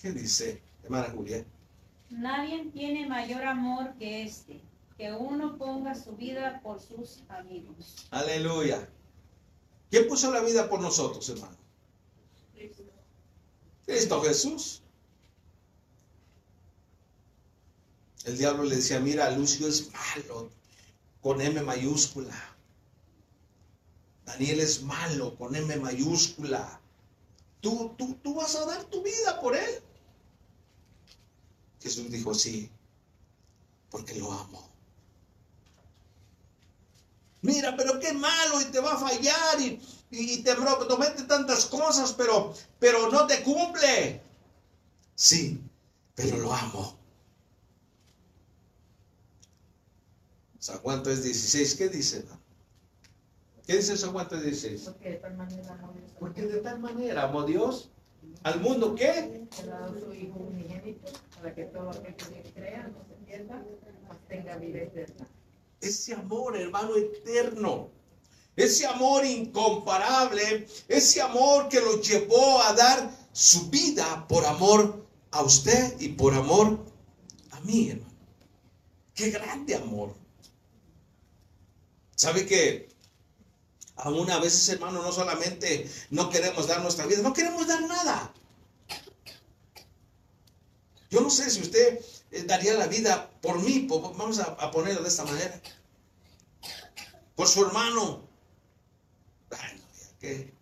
¿Qué 0.03 0.11
dice, 0.11 0.61
hermana 0.83 1.11
Julia? 1.15 1.47
Nadie 2.11 2.69
tiene 2.73 3.07
mayor 3.09 3.45
amor 3.45 3.95
que 4.01 4.25
este, 4.25 4.61
que 4.97 5.13
uno 5.13 5.57
ponga 5.57 5.95
su 5.95 6.17
vida 6.17 6.61
por 6.61 6.81
sus 6.81 7.23
amigos. 7.29 8.09
Aleluya. 8.11 8.89
¿Quién 9.91 10.09
puso 10.09 10.33
la 10.33 10.41
vida 10.41 10.69
por 10.69 10.81
nosotros, 10.81 11.29
hermano? 11.29 11.57
Cristo 13.87 14.21
Jesús. 14.23 14.83
El 18.25 18.39
diablo 18.39 18.65
le 18.65 18.77
decía, 18.77 18.99
mira, 18.99 19.31
Lucio 19.31 19.69
es 19.69 19.89
malo, 19.93 20.51
con 21.21 21.41
M 21.41 21.63
mayúscula. 21.63 22.35
Daniel 24.25 24.61
es 24.61 24.83
malo, 24.83 25.37
con 25.37 25.55
M 25.55 25.77
mayúscula. 25.77 26.81
¿Tú, 27.61 27.95
tú, 27.97 28.15
tú 28.15 28.35
vas 28.35 28.57
a 28.57 28.67
dar 28.67 28.83
tu 28.85 29.01
vida 29.03 29.41
por 29.41 29.55
él. 29.55 29.83
Jesús 31.83 32.11
dijo, 32.11 32.33
sí, 32.35 32.71
porque 33.91 34.15
lo 34.15 34.31
amo. 34.33 34.71
Mira, 37.43 37.77
pero 37.77 37.99
qué 37.99 38.13
malo 38.13 38.61
y 38.61 38.67
te 38.67 38.81
va 38.81 38.93
a 38.93 38.99
fallar 38.99 39.61
y, 39.61 39.81
y 40.11 40.43
te 40.45 40.55
promete 40.55 41.25
tantas 41.25 41.67
cosas, 41.67 42.13
pero, 42.13 42.55
pero 42.79 43.11
no 43.11 43.27
te 43.27 43.43
cumple. 43.43 44.23
Sí, 45.17 45.61
pero 46.15 46.37
lo 46.37 46.55
amo. 46.55 46.97
San 50.61 50.79
Juan 50.79 51.03
3.16, 51.03 51.77
¿qué 51.77 51.89
dice? 51.89 52.25
¿Qué 53.67 53.77
dice 53.77 53.97
San 53.97 54.13
Juan 54.13 54.29
3.16? 54.29 54.85
Porque 54.85 55.11
de 55.11 55.17
tal 55.19 55.37
manera 55.37 55.73
amó 55.75 55.93
Dios 55.93 56.13
al 56.13 56.19
Porque 56.21 56.43
de 56.47 56.61
tal 56.61 56.79
manera 56.79 57.23
amó 57.25 57.43
Dios 57.43 57.91
al 58.45 58.61
mundo 58.61 58.95
que 58.95 59.47
para 61.43 61.57
que 61.57 61.65
todo 61.65 61.91
aquel 61.91 62.15
que 62.15 62.53
crea 62.53 62.87
no 62.87 63.05
se 63.05 63.15
pierda, 63.27 63.61
tenga 64.29 64.57
vida 64.59 64.79
eterna. 64.79 65.29
ese 65.81 66.15
amor, 66.15 66.57
hermano, 66.57 66.97
eterno, 66.97 67.91
ese 68.55 68.87
amor 68.87 69.25
incomparable, 69.25 70.69
ese 70.87 71.21
amor 71.21 71.69
que 71.69 71.81
lo 71.81 72.01
llevó 72.01 72.63
a 72.63 72.73
dar 72.75 73.11
su 73.33 73.69
vida 73.71 74.25
por 74.29 74.47
amor 74.47 75.05
a 75.33 75.43
usted 75.43 76.01
y 76.01 76.11
por 76.11 76.33
amor 76.33 76.79
a 77.51 77.61
mí, 77.63 77.91
hermano. 77.91 78.15
Qué 79.13 79.31
grande 79.31 79.75
amor. 79.75 80.15
¿Sabe 82.15 82.47
que 82.47 82.89
aún 83.97 84.31
a 84.31 84.39
veces, 84.39 84.69
hermano, 84.69 85.03
no 85.03 85.11
solamente 85.11 85.91
no 86.11 86.31
queremos 86.31 86.69
dar 86.69 86.83
nuestra 86.83 87.07
vida, 87.07 87.21
no 87.21 87.33
queremos 87.33 87.67
dar 87.67 87.83
nada? 87.83 88.33
Yo 91.13 91.21
no 91.21 91.29
sé 91.29 91.51
si 91.51 91.61
usted 91.61 92.01
eh, 92.31 92.45
daría 92.45 92.73
la 92.73 92.87
vida 92.87 93.31
por 93.43 93.61
mí, 93.63 93.87
vamos 93.87 94.39
a, 94.39 94.71
ponerlo 94.71 95.03
de 95.03 95.09
esta 95.09 95.25
manera. 95.25 95.61
Por 97.37 97.47
su 97.47 97.67
hermano. 97.67 98.27
Ay, 99.51 99.79
que, 100.19 100.55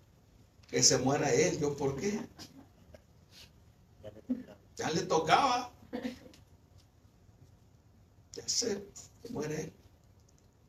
que 0.67 0.83
se 0.83 0.99
muera 0.99 1.33
él, 1.33 1.61
¿yo 1.61 1.77
por 1.77 1.95
qué? 1.97 2.21
Ya 4.77 4.91
le 4.91 5.03
tocaba. 5.03 5.73
Ya 8.33 8.49
sé, 8.49 8.85
que 9.23 9.29
muere 9.29 9.61
él. 9.61 9.73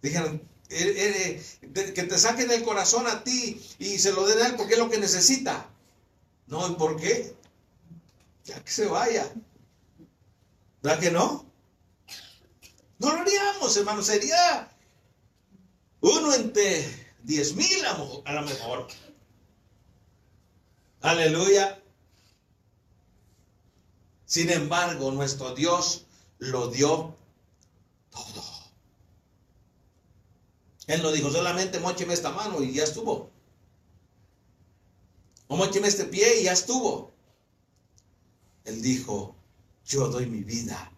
Dijeron, 0.04 0.48
eh, 0.70 1.42
eh, 1.74 1.94
que 1.96 2.04
te 2.04 2.18
saquen 2.20 2.52
el 2.52 2.64
corazón 2.64 3.08
a 3.08 3.24
ti 3.24 3.60
y 3.80 3.98
se 3.98 4.12
lo 4.14 4.28
den 4.28 4.44
a 4.44 4.48
él 4.48 4.56
porque 4.58 4.74
es 4.74 4.80
lo 4.80 4.92
que 4.92 5.00
necesita. 5.00 5.68
No, 6.46 6.70
¿y 6.70 6.76
por 6.76 6.98
qué? 6.98 7.36
Ya 8.46 8.64
que 8.64 8.72
se 8.72 8.86
vaya. 8.86 9.28
¿Verdad 10.82 11.00
que 11.00 11.12
no? 11.12 11.46
No 13.00 13.14
lo 13.14 13.22
haríamos, 13.22 13.76
hermano. 13.78 14.02
Sería 14.02 14.72
uno 16.02 16.34
entre 16.34 17.16
diez 17.24 17.56
mil 17.56 17.86
a, 17.86 18.34
lo 18.34 18.42
mejor. 18.44 18.88
Aleluya. 21.02 21.82
Sin 24.26 24.50
embargo, 24.50 25.12
nuestro 25.12 25.54
Dios 25.54 26.06
lo 26.40 26.68
dio 26.68 27.16
todo. 28.10 28.44
Él 30.88 31.02
no 31.04 31.12
dijo 31.12 31.30
solamente 31.32 31.80
mocheme 31.80 32.14
esta 32.14 32.32
mano 32.32 32.62
y 32.62 32.74
ya 32.74 32.84
estuvo. 32.84 33.30
O 35.48 35.56
mocheme 35.58 35.88
este 35.88 36.06
pie 36.06 36.42
y 36.42 36.44
ya 36.46 36.54
estuvo. 36.54 37.12
Él 38.64 38.82
dijo, 38.82 39.36
yo 39.86 40.08
doy 40.08 40.26
mi 40.26 40.44
vida 40.44 40.92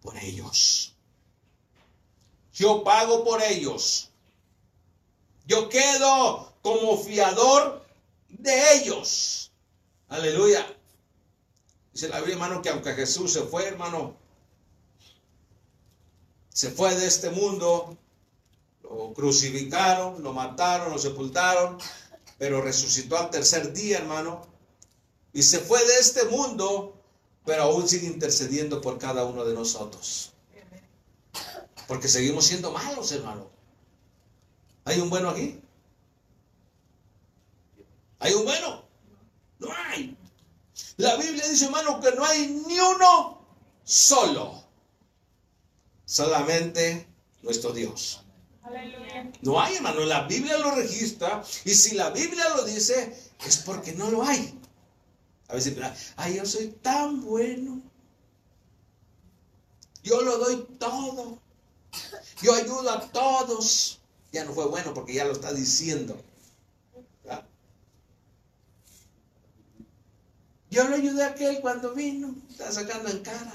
por 0.00 0.16
ellos. 0.16 0.94
Yo 2.52 2.84
pago 2.84 3.24
por 3.24 3.42
ellos. 3.42 4.10
Yo 5.46 5.68
quedo 5.68 6.52
como 6.62 6.98
fiador 6.98 7.84
de 8.28 8.76
ellos. 8.76 9.50
Aleluya. 10.08 10.66
Dice 11.92 12.08
la 12.08 12.18
Biblia, 12.18 12.34
hermano, 12.34 12.62
que 12.62 12.70
aunque 12.70 12.94
Jesús 12.94 13.32
se 13.32 13.42
fue, 13.42 13.66
hermano, 13.66 14.16
se 16.48 16.70
fue 16.70 16.94
de 16.94 17.06
este 17.06 17.30
mundo, 17.30 17.96
lo 18.82 19.12
crucificaron, 19.14 20.22
lo 20.22 20.32
mataron, 20.32 20.92
lo 20.92 20.98
sepultaron, 20.98 21.78
pero 22.38 22.62
resucitó 22.62 23.18
al 23.18 23.30
tercer 23.30 23.72
día, 23.72 23.98
hermano, 23.98 24.46
y 25.32 25.42
se 25.42 25.58
fue 25.58 25.84
de 25.84 25.94
este 25.96 26.24
mundo, 26.26 27.01
pero 27.44 27.64
aún 27.64 27.88
sigue 27.88 28.06
intercediendo 28.06 28.80
por 28.80 28.98
cada 28.98 29.24
uno 29.24 29.44
de 29.44 29.54
nosotros. 29.54 30.32
Porque 31.88 32.08
seguimos 32.08 32.46
siendo 32.46 32.70
malos, 32.70 33.10
hermano. 33.12 33.50
¿Hay 34.84 35.00
un 35.00 35.10
bueno 35.10 35.30
aquí? 35.30 35.60
¿Hay 38.18 38.34
un 38.34 38.44
bueno? 38.44 38.84
No 39.58 39.68
hay. 39.72 40.16
La 40.96 41.16
Biblia 41.16 41.46
dice, 41.48 41.64
hermano, 41.64 42.00
que 42.00 42.12
no 42.12 42.24
hay 42.24 42.48
ni 42.66 42.78
uno 42.78 43.44
solo. 43.84 44.62
Solamente 46.04 47.06
nuestro 47.42 47.72
Dios. 47.72 48.22
No 49.42 49.60
hay, 49.60 49.76
hermano. 49.76 50.00
La 50.04 50.22
Biblia 50.22 50.58
lo 50.58 50.70
registra. 50.72 51.42
Y 51.64 51.74
si 51.74 51.94
la 51.94 52.10
Biblia 52.10 52.48
lo 52.50 52.64
dice, 52.64 53.16
es 53.44 53.58
porque 53.58 53.92
no 53.92 54.10
lo 54.10 54.22
hay. 54.22 54.58
A 55.52 55.56
veces, 55.56 55.76
ay, 56.16 56.36
yo 56.36 56.46
soy 56.46 56.68
tan 56.80 57.20
bueno. 57.20 57.82
Yo 60.02 60.22
lo 60.22 60.38
doy 60.38 60.66
todo. 60.78 61.38
Yo 62.40 62.54
ayudo 62.54 62.90
a 62.90 63.00
todos. 63.12 64.00
Ya 64.32 64.46
no 64.46 64.54
fue 64.54 64.66
bueno 64.68 64.94
porque 64.94 65.12
ya 65.12 65.26
lo 65.26 65.32
está 65.32 65.52
diciendo. 65.52 66.18
Yo 70.70 70.88
lo 70.88 70.96
ayudé 70.96 71.22
a 71.22 71.28
aquel 71.28 71.60
cuando 71.60 71.92
vino, 71.92 72.34
está 72.48 72.72
sacando 72.72 73.10
en 73.10 73.18
cara. 73.18 73.52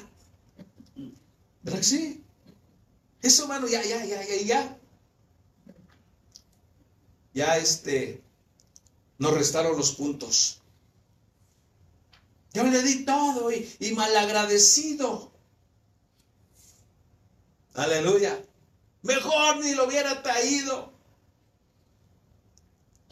¿Verdad 1.63 1.79
que 1.79 1.83
sí? 1.83 2.23
Eso, 3.23 3.41
hermano, 3.41 3.67
ya, 3.67 3.83
ya, 3.83 4.05
ya, 4.05 4.23
ya, 4.23 4.41
ya. 4.43 4.77
Ya 7.33 7.57
este, 7.57 8.21
nos 9.17 9.33
restaron 9.33 9.75
los 9.75 9.93
puntos. 9.93 10.61
Yo 12.53 12.63
le 12.63 12.81
di 12.81 13.05
todo 13.05 13.51
y, 13.51 13.91
malagradecido. 13.95 15.31
Aleluya. 17.73 18.43
Mejor 19.03 19.57
ni 19.57 19.75
lo 19.75 19.85
hubiera 19.85 20.23
traído. 20.23 20.91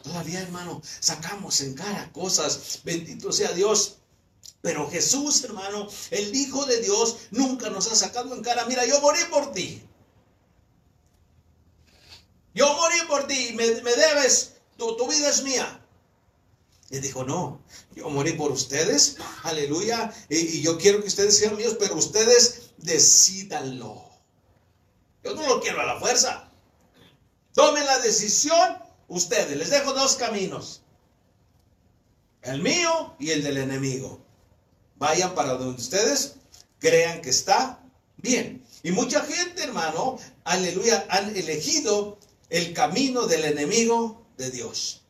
Todavía, 0.02 0.42
hermano, 0.42 0.82
sacamos 1.00 1.62
en 1.62 1.76
cara 1.76 2.12
cosas. 2.12 2.82
Bendito 2.84 3.32
sea 3.32 3.52
Dios. 3.52 3.98
Pero 4.62 4.90
Jesús, 4.90 5.44
hermano, 5.44 5.88
el 6.10 6.36
Hijo 6.36 6.66
de 6.66 6.82
Dios, 6.82 7.18
nunca 7.32 7.70
nos 7.70 7.92
ha 7.92 7.96
sacado 7.96 8.34
en 8.34 8.42
cara. 8.42 8.66
Mira, 8.66 8.86
yo 8.86 9.00
morí 9.02 9.20
por 9.30 9.52
ti. 9.54 9.84
Yo 12.56 12.74
morí 12.76 12.98
por 13.08 13.28
ti. 13.28 13.54
Me, 13.54 13.82
me 13.82 13.96
debes. 13.96 14.54
Tu, 14.78 14.98
tu 14.98 15.08
vida 15.08 15.30
es 15.30 15.44
mía. 15.44 15.85
Y 16.90 17.00
dijo, 17.00 17.24
no, 17.24 17.64
yo 17.96 18.10
morí 18.10 18.34
por 18.34 18.52
ustedes. 18.52 19.18
Aleluya. 19.44 20.14
Y, 20.30 20.38
y 20.38 20.62
yo 20.62 20.78
quiero 20.78 21.02
que 21.02 21.08
ustedes 21.08 21.38
sean 21.38 21.58
míos, 21.58 21.76
pero 21.80 21.96
ustedes 21.96 22.72
decídanlo. 22.78 24.04
Yo 25.24 25.34
no 25.34 25.48
lo 25.48 25.62
quiero 25.62 25.82
a 25.82 25.86
la 25.86 26.00
fuerza. 26.00 26.52
Tomen 27.54 27.86
la 27.86 28.00
decisión 28.00 28.78
ustedes. 29.08 29.58
Les 29.58 29.70
dejo 29.70 29.94
dos 29.94 30.16
caminos. 30.16 30.82
El 32.42 32.62
mío 32.62 33.16
y 33.18 33.32
el 33.32 33.44
del 33.44 33.58
enemigo. 33.58 34.24
Vayan 34.98 35.34
para 35.34 35.54
donde 35.54 35.82
ustedes 35.82 36.36
crean 36.80 37.22
que 37.22 37.32
está 37.32 37.84
bien. 38.18 38.64
Y 38.84 38.92
mucha 38.92 39.22
gente, 39.22 39.64
hermano, 39.64 40.20
aleluya, 40.44 41.08
han 41.10 41.36
elegido 41.36 42.20
el 42.50 42.74
camino 42.74 43.26
del 43.26 43.46
enemigo 43.46 44.28
de 44.38 44.52
Dios. 44.52 45.05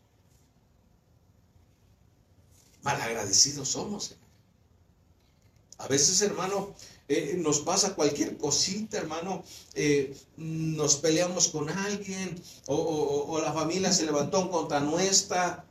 Malagradecidos 2.86 3.70
somos. 3.70 4.16
A 5.80 5.88
veces, 5.88 6.22
hermano, 6.22 6.74
eh, 7.10 7.36
nos 7.38 7.60
pasa 7.60 7.96
cualquier 7.96 8.38
cosita, 8.38 8.98
hermano, 8.98 9.44
eh, 9.74 10.16
nos 10.38 10.96
peleamos 10.98 11.48
con 11.48 11.68
alguien 11.70 12.42
o, 12.68 13.40
la 13.44 13.52
familia 13.52 13.92
se 13.92 14.06
levantó 14.06 14.50
contra 14.52 14.80
nuestra, 14.80 15.66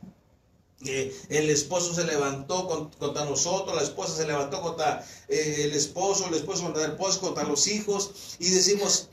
eh, 0.85 1.15
el 1.29 1.49
esposo 1.49 1.93
se 1.93 2.03
levantó 2.03 2.67
con, 2.67 2.89
contra 2.91 3.23
nosotros, 3.23 3.73
la 3.75 3.83
esposa 3.83 4.17
se 4.17 4.27
levantó 4.27 4.61
contra 4.61 5.05
eh, 5.29 5.63
el 5.63 5.73
esposo, 5.73 6.27
el 6.27 6.33
esposo 6.33 6.63
contra 6.63 6.83
el 6.83 6.91
esposo, 6.91 7.21
contra 7.21 7.45
los 7.45 7.65
hijos 7.67 8.35
y 8.39 8.49
decimos, 8.49 9.09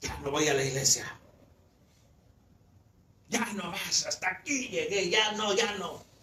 ya 0.00 0.16
no 0.20 0.30
voy 0.30 0.46
a 0.46 0.54
la 0.54 0.64
iglesia. 0.64 1.20
Ya 3.28 3.52
no 3.54 3.72
vas, 3.72 4.06
hasta 4.06 4.28
aquí 4.28 4.68
llegué, 4.68 5.10
ya 5.10 5.32
no, 5.32 5.54
ya 5.54 5.76
no. 5.76 6.13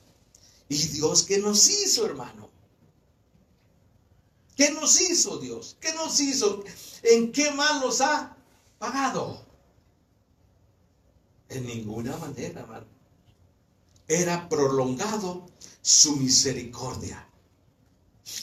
¿Y 0.71 0.87
Dios 0.87 1.23
qué 1.23 1.37
nos 1.37 1.69
hizo, 1.69 2.05
hermano? 2.05 2.49
¿Qué 4.55 4.71
nos 4.71 5.01
hizo 5.01 5.37
Dios? 5.37 5.75
¿Qué 5.81 5.93
nos 5.95 6.17
hizo? 6.21 6.63
¿En 7.03 7.33
qué 7.33 7.51
mal 7.51 7.81
nos 7.81 7.99
ha 7.99 8.37
pagado? 8.79 9.45
En 11.49 11.65
ninguna 11.65 12.15
manera, 12.15 12.61
hermano. 12.61 12.85
Era 14.07 14.47
prolongado 14.47 15.45
su 15.81 16.15
misericordia. 16.15 17.27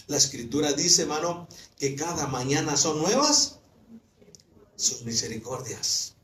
La 0.08 0.18
escritura 0.18 0.74
dice, 0.74 1.02
hermano, 1.02 1.48
que 1.78 1.96
cada 1.96 2.26
mañana 2.26 2.76
son 2.76 2.98
nuevas 2.98 3.58
sus 4.76 5.00
misericordias. 5.00 6.14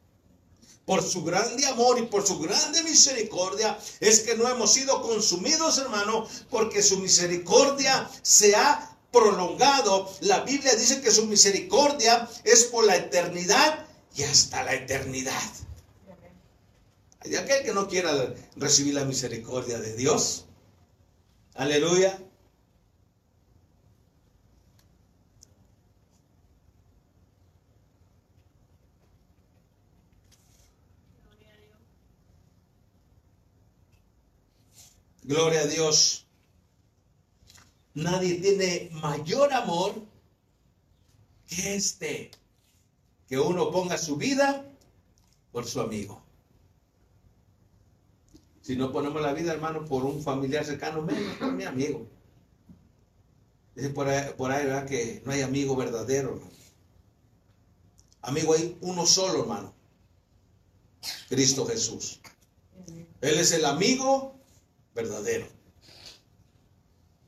Por 0.87 1.03
su 1.03 1.25
grande 1.25 1.66
amor 1.66 1.99
y 1.99 2.03
por 2.03 2.27
su 2.27 2.38
grande 2.38 2.83
misericordia 2.83 3.79
es 4.01 4.20
que 4.20 4.37
no 4.37 4.49
hemos 4.49 4.73
sido 4.73 5.01
consumidos, 5.01 5.79
hermano, 5.79 6.27
porque 6.51 6.83
su 6.83 6.99
misericordia 6.99 8.11
se 8.23 8.55
ha 8.55 8.94
prolongado. 9.11 10.11
La 10.20 10.40
Biblia 10.40 10.75
dice 10.75 11.01
que 11.01 11.11
su 11.11 11.27
misericordia 11.27 12.29
es 12.44 12.64
por 12.64 12.85
la 12.85 12.97
eternidad 12.97 13.87
y 14.14 14.25
hasta 14.25 14.62
la 14.62 14.75
eternidad. 14.75 15.42
Hay 17.20 17.37
aquel 17.37 17.64
que 17.64 17.73
no 17.73 17.88
quiera 17.88 18.35
recibir 18.57 18.92
la 18.92 19.07
misericordia 19.07 19.79
de 19.79 19.94
Dios. 19.94 20.44
Aleluya. 21.55 22.18
Gloria 35.25 35.63
a 35.63 35.67
Dios. 35.67 36.27
Nadie 37.95 38.35
tiene 38.35 38.91
mayor 38.93 39.53
amor 39.55 39.95
que 41.49 41.77
este, 41.77 42.31
que 43.27 43.39
uno 43.39 43.71
ponga 43.71 43.97
su 43.97 44.17
vida 44.17 44.71
por 45.51 45.65
su 45.65 45.81
amigo. 45.81 46.23
Si 48.61 48.77
no 48.77 48.93
ponemos 48.93 49.23
la 49.23 49.33
vida, 49.33 49.53
hermano, 49.53 49.85
por 49.87 50.05
un 50.05 50.23
familiar 50.23 50.65
cercano, 50.65 51.03
menos 51.03 51.37
por 51.37 51.53
mi 51.53 51.65
amigo. 51.65 52.07
Dice 53.75 53.91
por 53.91 54.09
ahí, 54.09 54.33
por 54.37 54.51
ahí, 54.51 54.67
¿verdad? 54.67 54.87
Que 54.87 55.23
no 55.25 55.33
hay 55.33 55.41
amigo 55.43 55.75
verdadero, 55.75 56.35
hermano. 56.35 56.51
Amigo 58.23 58.55
hay 58.55 58.77
uno 58.81 59.07
solo, 59.07 59.41
hermano. 59.41 59.75
Cristo 61.29 61.67
Jesús. 61.67 62.21
Él 63.21 63.39
es 63.39 63.53
el 63.53 63.65
amigo 63.65 64.34
verdadero. 64.95 65.47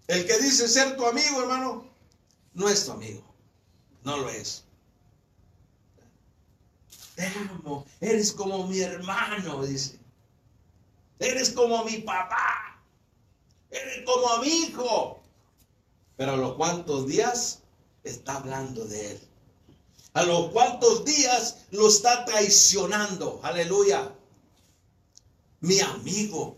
El 0.06 0.26
que 0.26 0.38
dice 0.38 0.68
ser 0.68 0.96
tu 0.96 1.04
amigo, 1.04 1.42
hermano, 1.42 1.84
no 2.54 2.68
es 2.68 2.86
tu 2.86 2.92
amigo. 2.92 3.22
No 4.04 4.16
lo 4.18 4.28
es. 4.30 4.64
Te 7.16 7.26
amo. 7.26 7.84
Eres 8.00 8.32
como 8.32 8.66
mi 8.66 8.80
hermano, 8.80 9.64
dice. 9.64 9.98
Eres 11.18 11.50
como 11.50 11.84
mi 11.84 11.98
papá. 11.98 12.80
Eres 13.70 14.04
como 14.04 14.38
mi 14.38 14.48
hijo. 14.48 15.22
Pero 16.16 16.32
a 16.32 16.36
los 16.36 16.54
cuantos 16.54 17.06
días 17.06 17.62
está 18.04 18.36
hablando 18.36 18.84
de 18.84 19.12
él. 19.12 19.20
A 20.12 20.22
los 20.22 20.50
cuantos 20.50 21.04
días 21.04 21.66
lo 21.72 21.88
está 21.88 22.24
traicionando. 22.24 23.40
Aleluya. 23.42 24.14
Mi 25.60 25.80
amigo. 25.80 26.56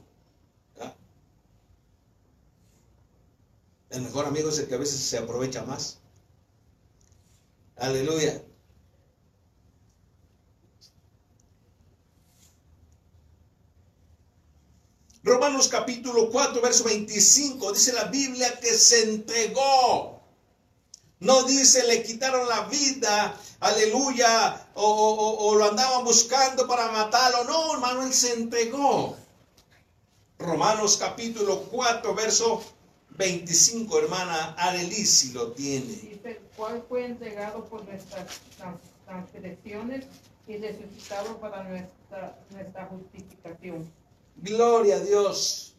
El 3.91 4.03
mejor 4.03 4.27
amigo 4.27 4.51
es 4.51 4.59
el 4.59 4.69
que 4.69 4.75
a 4.75 4.79
veces 4.79 5.01
se 5.01 5.19
aprovecha 5.19 5.65
más. 5.65 5.99
Aleluya. 7.77 8.43
Romanos 15.23 15.69
capítulo 15.69 16.31
4, 16.31 16.63
verso 16.63 16.85
25, 16.85 17.73
dice 17.73 17.93
la 17.93 18.05
Biblia 18.05 18.59
que 18.61 18.73
se 18.75 19.03
entregó. 19.03 20.23
No 21.21 21.43
dice 21.43 21.87
le 21.87 22.03
quitaron 22.03 22.49
la 22.49 22.63
vida, 22.63 23.39
aleluya, 23.61 24.69
o, 24.75 25.55
lo 25.57 25.65
andaban 25.65 26.05
buscando 26.05 26.67
para 26.69 26.93
matarlo. 26.93 27.45
No, 27.45 27.75
hermano, 27.75 28.05
él 28.05 28.15
se 28.15 28.33
entregó. 28.35 29.17
Romanos 30.39 30.97
capítulo 30.97 31.63
4, 31.65 32.15
verso 32.15 32.63
25, 33.19 33.99
hermana 33.99 34.55
Arelisi 34.57 35.33
lo 35.33 35.51
tiene. 35.53 35.87
Dice, 35.87 36.41
cuál 36.57 36.85
fue 36.89 37.05
entregado 37.05 37.65
por 37.65 37.85
nuestras 37.85 38.41
transgresiones 39.05 40.07
y 40.47 40.57
resucitado 40.57 41.37
para 41.41 41.65
nuestra, 41.65 42.39
nuestra 42.51 42.87
justificación. 42.87 43.93
Gloria 44.37 44.97
a 44.97 45.01
Dios. 45.01 45.75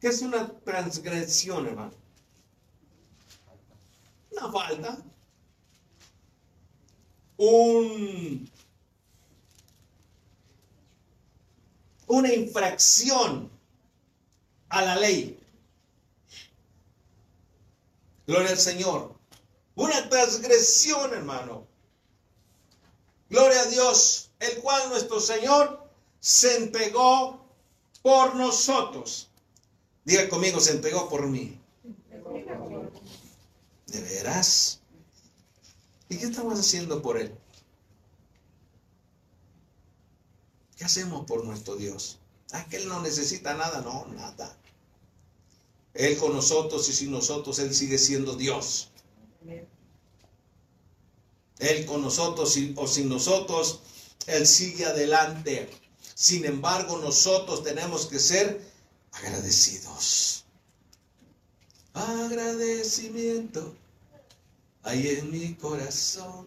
¿Qué 0.00 0.06
es 0.06 0.22
una 0.22 0.48
transgresión, 0.60 1.66
hermano? 1.66 1.90
Una 4.30 4.52
falta. 4.52 4.98
Un, 7.38 8.48
una 12.06 12.32
infracción 12.32 13.50
a 14.68 14.82
la 14.82 14.94
ley. 14.94 15.38
Gloria 18.28 18.50
al 18.50 18.58
Señor. 18.58 19.14
Una 19.74 20.06
transgresión, 20.10 21.14
hermano. 21.14 21.66
Gloria 23.30 23.62
a 23.62 23.66
Dios, 23.66 24.30
el 24.38 24.58
cual 24.60 24.90
nuestro 24.90 25.18
Señor 25.18 25.90
se 26.20 26.58
entregó 26.58 27.42
por 28.02 28.36
nosotros. 28.36 29.30
Diga 30.04 30.28
conmigo, 30.28 30.60
se 30.60 30.72
entregó 30.72 31.08
por 31.08 31.26
mí. 31.26 31.58
¿De 33.86 34.00
veras? 34.02 34.80
¿Y 36.10 36.18
qué 36.18 36.26
estamos 36.26 36.60
haciendo 36.60 37.00
por 37.00 37.16
Él? 37.16 37.34
¿Qué 40.76 40.84
hacemos 40.84 41.24
por 41.24 41.46
nuestro 41.46 41.76
Dios? 41.76 42.18
¿Ah, 42.52 42.66
que 42.68 42.76
Él 42.76 42.88
no 42.88 43.00
necesita 43.00 43.54
nada? 43.54 43.80
No, 43.80 44.06
nada. 44.08 44.54
Él 45.98 46.16
con 46.16 46.32
nosotros 46.32 46.88
y 46.88 46.92
sin 46.92 47.10
nosotros, 47.10 47.58
Él 47.58 47.74
sigue 47.74 47.98
siendo 47.98 48.36
Dios. 48.36 48.88
Él 51.58 51.86
con 51.86 52.02
nosotros 52.02 52.56
o 52.76 52.86
sin 52.86 53.08
nosotros, 53.08 53.80
Él 54.28 54.46
sigue 54.46 54.86
adelante. 54.86 55.68
Sin 56.14 56.44
embargo, 56.44 56.98
nosotros 56.98 57.64
tenemos 57.64 58.06
que 58.06 58.20
ser 58.20 58.64
agradecidos. 59.10 60.44
Agradecimiento 61.94 63.74
hay 64.84 65.08
en 65.08 65.32
mi 65.32 65.54
corazón. 65.54 66.46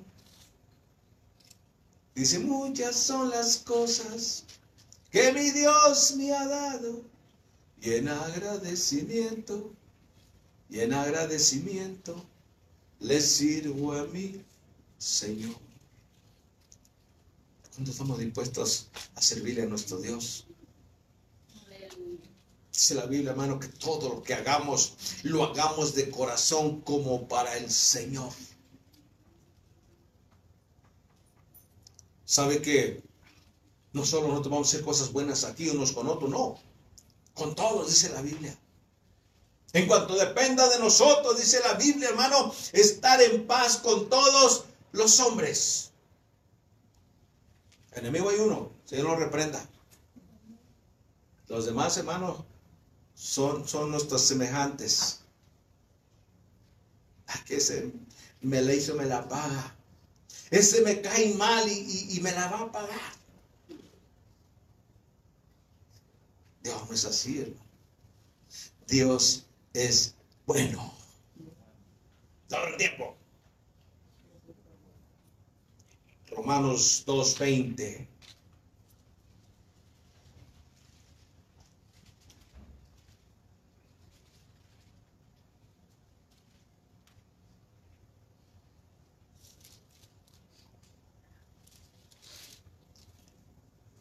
Dice, 2.15 2.39
muchas 2.39 2.95
son 2.95 3.29
las 3.29 3.57
cosas 3.57 4.45
que 5.11 5.33
mi 5.33 5.51
Dios 5.51 6.15
me 6.15 6.33
ha 6.33 6.47
dado. 6.47 7.10
Y 7.81 7.93
en 7.93 8.09
agradecimiento, 8.09 9.73
y 10.69 10.79
en 10.81 10.93
agradecimiento 10.93 12.23
le 12.99 13.19
sirvo 13.19 13.93
a 13.93 14.05
mi 14.05 14.45
Señor. 14.99 15.55
¿Cuánto 17.73 17.91
estamos 17.91 18.19
dispuestos 18.19 18.89
a 19.15 19.21
servirle 19.21 19.63
a 19.63 19.65
nuestro 19.65 19.97
Dios? 19.97 20.45
Dice 22.71 22.95
la 22.95 23.07
Biblia, 23.07 23.31
hermano, 23.31 23.59
que 23.59 23.67
todo 23.67 24.09
lo 24.09 24.23
que 24.23 24.35
hagamos, 24.35 24.93
lo 25.23 25.43
hagamos 25.43 25.95
de 25.95 26.09
corazón 26.11 26.81
como 26.81 27.27
para 27.27 27.57
el 27.57 27.69
Señor. 27.71 28.31
¿Sabe 32.25 32.61
que 32.61 33.03
no 33.93 34.05
solo 34.05 34.27
nosotros 34.27 34.51
vamos 34.51 34.73
a 34.75 34.81
cosas 34.83 35.11
buenas 35.11 35.43
aquí 35.43 35.69
unos 35.69 35.91
con 35.91 36.07
otros, 36.07 36.29
no. 36.29 36.70
Con 37.41 37.55
todos, 37.55 37.87
dice 37.87 38.09
la 38.09 38.21
Biblia. 38.21 38.55
En 39.73 39.87
cuanto 39.87 40.13
dependa 40.13 40.69
de 40.69 40.77
nosotros, 40.77 41.39
dice 41.39 41.59
la 41.61 41.73
Biblia, 41.73 42.09
hermano, 42.09 42.53
estar 42.71 43.19
en 43.19 43.47
paz 43.47 43.77
con 43.77 44.07
todos 44.09 44.65
los 44.91 45.19
hombres. 45.21 45.89
Enemigo 47.93 48.29
hay 48.29 48.37
uno, 48.37 48.71
Señor 48.85 49.05
lo 49.05 49.15
reprenda. 49.15 49.59
Los 51.47 51.65
demás, 51.65 51.97
hermanos, 51.97 52.43
son, 53.15 53.67
son 53.67 53.89
nuestros 53.89 54.21
semejantes. 54.21 55.21
A 57.25 57.43
que 57.43 57.55
ese 57.55 57.91
me 58.41 58.61
la 58.61 58.75
hizo, 58.75 58.93
me 58.93 59.05
la 59.05 59.27
paga. 59.27 59.75
Ese 60.51 60.83
me 60.83 61.01
cae 61.01 61.33
mal 61.33 61.67
y, 61.67 62.17
y 62.17 62.19
me 62.19 62.33
la 62.33 62.51
va 62.51 62.59
a 62.59 62.71
pagar. 62.71 63.20
Dios 66.63 66.87
no 66.87 66.93
es 66.93 67.05
así. 67.05 67.55
Dios 68.87 69.45
es 69.73 70.15
bueno. 70.45 70.93
Todo 72.47 72.67
el 72.67 72.77
tiempo. 72.77 73.15
Romanos 76.31 77.03
2.20. 77.05 78.07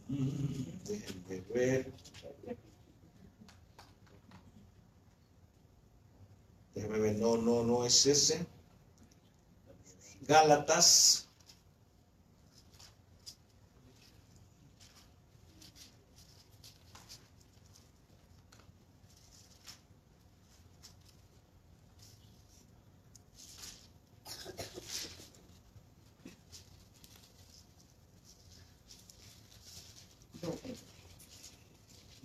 Mm, 0.08 0.50
ver. 1.54 1.99
No, 6.74 7.36
no, 7.36 7.62
no 7.64 7.84
es 7.84 8.06
ese. 8.06 8.46
Gálatas. 10.22 11.26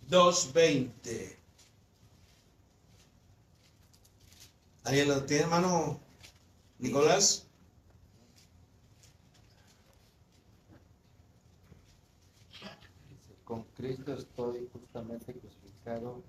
Dos 0.07 0.53
veinte. 0.53 1.34
¿Alguien 4.85 5.07
lo 5.07 5.23
tiene, 5.25 5.43
hermano? 5.43 5.99
Nicolás. 6.77 7.47
Con 13.43 13.63
Cristo 13.75 14.13
estoy 14.13 14.69
justamente 14.71 15.33
crucificado 15.33 16.21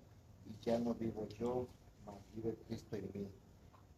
y 0.46 0.64
ya 0.64 0.78
no 0.78 0.94
vivo 0.94 1.28
yo, 1.38 1.68
mas 2.06 2.14
vive 2.34 2.56
Cristo 2.66 2.96
en 2.96 3.10
mí. 3.12 3.28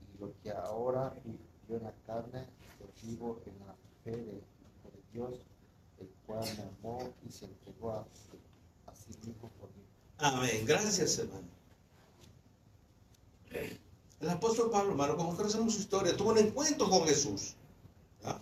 Y 0.00 0.18
lo 0.20 0.34
que 0.42 0.50
ahora 0.50 1.14
vivo 1.24 1.38
yo 1.68 1.76
en 1.76 1.84
la 1.84 1.94
carne, 2.04 2.46
lo 2.80 3.08
vivo 3.08 3.40
en 3.46 3.58
la 3.64 3.74
fe 4.02 4.10
Hijo 4.10 4.90
de 4.90 5.02
Dios, 5.12 5.40
el 6.00 6.08
cual 6.26 6.44
me 6.56 6.64
amó 6.64 7.14
y 7.24 7.30
se 7.30 7.44
entregó 7.44 7.92
a, 7.92 8.06
a 8.86 8.94
sí 8.94 9.10
mismo 9.24 9.48
por 9.60 9.68
mí. 9.68 9.84
Amén. 10.18 10.64
Gracias, 10.66 11.16
hermano. 11.18 11.46
El 14.20 14.30
apóstol 14.30 14.70
Pablo, 14.70 14.90
hermano, 14.90 15.16
como 15.16 15.36
conocemos 15.36 15.74
su 15.74 15.80
historia, 15.80 16.16
tuvo 16.16 16.30
un 16.30 16.38
encuentro 16.38 16.90
con 16.90 17.06
Jesús. 17.06 17.54
¿ah? 18.24 18.40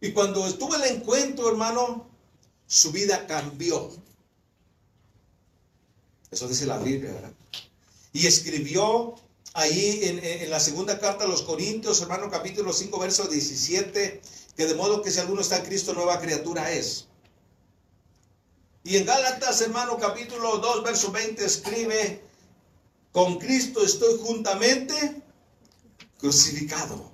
Y 0.00 0.12
cuando 0.12 0.46
estuvo 0.46 0.74
el 0.74 0.84
encuentro, 0.84 1.48
hermano, 1.48 2.06
su 2.66 2.92
vida 2.92 3.26
cambió. 3.26 3.90
Eso 6.30 6.46
dice 6.46 6.66
la 6.66 6.78
Biblia, 6.78 7.12
¿verdad? 7.12 7.32
Y 8.12 8.26
escribió 8.26 9.14
ahí 9.54 10.00
en, 10.02 10.22
en 10.22 10.50
la 10.50 10.60
segunda 10.60 10.98
carta 10.98 11.24
a 11.24 11.28
los 11.28 11.42
Corintios, 11.42 12.02
hermano, 12.02 12.30
capítulo 12.30 12.72
5, 12.72 12.98
verso 12.98 13.26
17, 13.26 14.20
que 14.56 14.66
de 14.66 14.74
modo 14.74 15.00
que 15.00 15.10
si 15.10 15.20
alguno 15.20 15.40
está 15.40 15.56
en 15.56 15.64
Cristo, 15.64 15.94
nueva 15.94 16.20
criatura 16.20 16.70
es. 16.70 17.06
Y 18.84 18.98
en 18.98 19.06
Gálatas, 19.06 19.60
hermano, 19.62 19.96
capítulo 19.98 20.58
2, 20.58 20.82
verso 20.84 21.10
20, 21.10 21.44
escribe, 21.44 22.27
con 23.12 23.38
Cristo 23.38 23.84
estoy 23.84 24.18
juntamente 24.18 25.22
crucificado. 26.18 27.10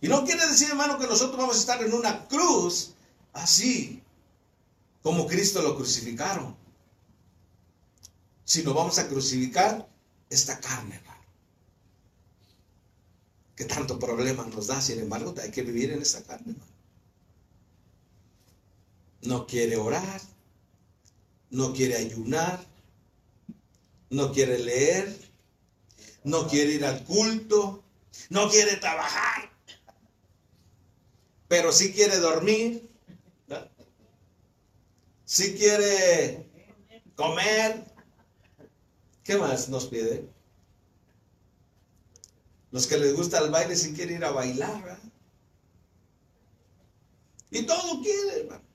Y 0.00 0.08
no 0.08 0.24
quiere 0.24 0.46
decir, 0.48 0.68
hermano, 0.70 0.98
que 0.98 1.06
nosotros 1.06 1.38
vamos 1.38 1.56
a 1.56 1.60
estar 1.60 1.82
en 1.82 1.94
una 1.94 2.26
cruz 2.26 2.94
así, 3.32 4.02
como 5.02 5.26
Cristo 5.26 5.62
lo 5.62 5.76
crucificaron. 5.76 6.56
Sino 8.44 8.74
vamos 8.74 8.98
a 8.98 9.08
crucificar 9.08 9.88
esta 10.28 10.58
carne, 10.60 10.96
hermano. 10.96 11.22
Que 13.54 13.64
tanto 13.64 13.98
problema 13.98 14.44
nos 14.46 14.66
da, 14.66 14.80
sin 14.80 14.98
embargo, 14.98 15.34
hay 15.40 15.50
que 15.50 15.62
vivir 15.62 15.92
en 15.92 16.02
esta 16.02 16.22
carne, 16.24 16.52
hermano. 16.52 16.72
No 19.22 19.46
quiere 19.46 19.76
orar, 19.76 20.20
no 21.50 21.72
quiere 21.72 21.96
ayunar, 21.96 22.66
no 24.12 24.30
quiere 24.30 24.58
leer, 24.58 25.18
no 26.24 26.46
quiere 26.46 26.72
ir 26.72 26.84
al 26.84 27.02
culto, 27.04 27.82
no 28.28 28.48
quiere 28.50 28.76
trabajar, 28.76 29.50
pero 31.48 31.72
sí 31.72 31.92
quiere 31.92 32.18
dormir, 32.18 32.90
sí 35.24 35.54
quiere 35.54 36.46
comer. 37.16 37.84
¿Qué 39.24 39.36
más 39.36 39.68
nos 39.68 39.86
pide? 39.86 40.28
Los 42.70 42.86
que 42.86 42.98
les 42.98 43.14
gusta 43.14 43.38
el 43.38 43.50
baile 43.50 43.76
sí 43.76 43.94
quieren 43.94 44.16
ir 44.16 44.24
a 44.24 44.32
bailar. 44.32 44.82
¿verdad? 44.82 44.98
Y 47.50 47.62
todo 47.62 48.02
quiere, 48.02 48.40
hermano. 48.40 48.71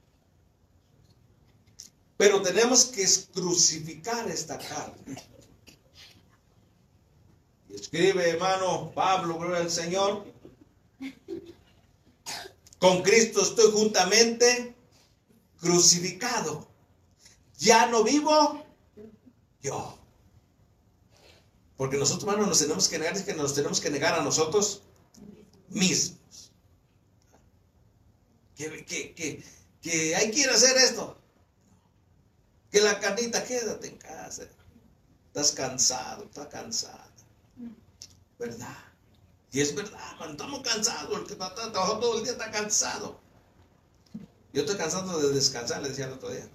Pero 2.18 2.42
tenemos 2.42 2.86
que 2.86 3.06
crucificar 3.32 4.28
esta 4.28 4.58
carne. 4.58 5.24
Y 7.70 7.76
escribe, 7.76 8.32
hermano 8.32 8.92
Pablo, 8.94 9.38
gloria 9.38 9.62
al 9.62 9.72
Señor. 9.72 10.26
Con 12.80 13.04
Cristo 13.04 13.42
estoy 13.42 13.72
juntamente 13.72 14.76
crucificado. 15.60 16.68
Ya 17.60 17.88
no 17.88 18.04
vivo 18.04 18.66
yo. 19.62 19.98
Porque 21.76 21.98
nosotros, 21.98 22.24
hermanos, 22.24 22.48
nos 22.48 22.60
tenemos 22.60 22.88
que 22.88 22.98
negar, 22.98 23.16
es 23.16 23.24
que 23.24 23.36
nos 23.36 23.54
tenemos 23.54 23.80
que 23.80 23.92
negar 23.92 24.16
a 24.16 24.24
nosotros 24.24 24.82
mismos. 25.70 26.52
Que, 28.56 28.84
que, 28.86 29.14
que, 29.14 29.44
que 29.82 30.16
hay 30.16 30.32
que 30.32 30.40
ir 30.40 30.50
a 30.50 30.56
hacer 30.56 30.76
esto. 30.78 31.17
Que 32.78 32.84
la 32.84 33.00
carnita, 33.00 33.44
quédate 33.44 33.88
en 33.88 33.98
casa. 33.98 34.44
Estás 35.30 35.52
cansado, 35.54 36.26
estás 36.26 36.46
cansada. 36.46 37.10
¿Verdad? 38.38 38.78
Y 39.52 39.62
es 39.62 39.74
verdad, 39.74 40.16
cuando 40.20 40.34
estamos 40.34 40.62
cansados, 40.62 41.18
el 41.18 41.26
que 41.26 41.34
está 41.34 41.56
trabajando 41.56 42.00
todo 42.00 42.18
el 42.20 42.24
día 42.24 42.34
está 42.34 42.52
cansado. 42.52 43.20
Yo 44.54 44.62
estoy 44.62 44.78
cansado 44.78 45.20
de 45.20 45.34
descansar, 45.34 45.82
le 45.82 45.90
decía 45.90 46.06
el 46.06 46.14
otro 46.14 46.30
día. 46.30 46.48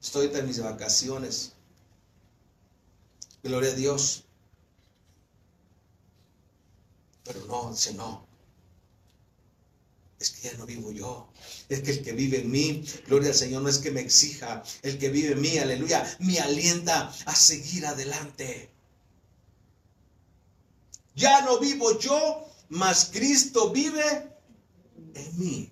Estoy 0.00 0.30
en 0.32 0.46
mis 0.46 0.62
vacaciones. 0.62 1.54
Gloria 3.42 3.72
a 3.72 3.74
Dios. 3.74 4.24
Pero 7.24 7.44
no, 7.46 7.72
dice 7.72 7.92
no. 7.94 8.25
Es 10.18 10.30
que 10.30 10.48
ya 10.48 10.56
no 10.56 10.66
vivo 10.66 10.92
yo. 10.92 11.30
Es 11.68 11.80
que 11.82 11.90
el 11.90 12.02
que 12.02 12.12
vive 12.12 12.40
en 12.40 12.50
mí, 12.50 12.84
gloria 13.06 13.30
al 13.30 13.34
Señor, 13.34 13.62
no 13.62 13.68
es 13.68 13.78
que 13.78 13.90
me 13.90 14.00
exija. 14.00 14.62
El 14.82 14.98
que 14.98 15.10
vive 15.10 15.32
en 15.32 15.40
mí, 15.40 15.58
aleluya, 15.58 16.16
me 16.20 16.38
alienta 16.38 17.14
a 17.26 17.34
seguir 17.34 17.86
adelante. 17.86 18.70
Ya 21.14 21.42
no 21.42 21.58
vivo 21.58 21.98
yo, 21.98 22.46
mas 22.68 23.10
Cristo 23.12 23.70
vive 23.70 24.30
en 25.14 25.38
mí. 25.38 25.70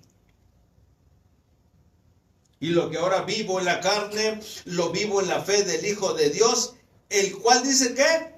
Y 2.60 2.68
lo 2.68 2.90
que 2.90 2.98
ahora 2.98 3.22
vivo 3.22 3.58
en 3.58 3.66
la 3.66 3.80
carne, 3.80 4.40
lo 4.64 4.90
vivo 4.90 5.20
en 5.20 5.28
la 5.28 5.42
fe 5.42 5.64
del 5.64 5.84
Hijo 5.84 6.14
de 6.14 6.30
Dios, 6.30 6.74
el 7.10 7.36
cual 7.38 7.62
dice 7.62 7.94
que 7.94 8.34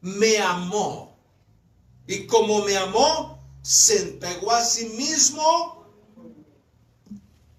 me 0.00 0.38
amó. 0.38 1.16
Y 2.06 2.26
como 2.26 2.64
me 2.64 2.76
amó, 2.76 3.33
se 3.64 4.00
entregó 4.00 4.52
a 4.52 4.64
sí 4.64 4.86
mismo 4.90 5.84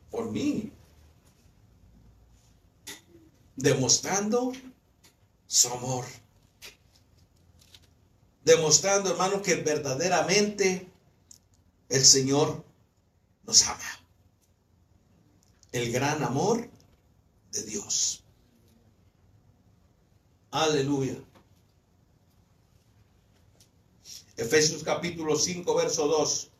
por 0.09 0.31
mí. 0.31 0.71
Demostrando 3.57 4.53
su 5.47 5.67
amor 5.69 6.05
demostrando, 8.45 9.09
hermano, 9.09 9.41
que 9.41 9.55
verdaderamente 9.55 10.87
el 11.89 12.05
Señor 12.05 12.63
nos 13.43 13.63
ama. 13.67 13.99
El 15.71 15.91
gran 15.91 16.23
amor 16.23 16.69
de 17.51 17.63
Dios. 17.63 18.23
Aleluya. 20.51 21.17
Efesios 24.37 24.83
capítulo 24.83 25.37
5, 25.37 25.75
verso 25.75 26.07
2. 26.07 26.51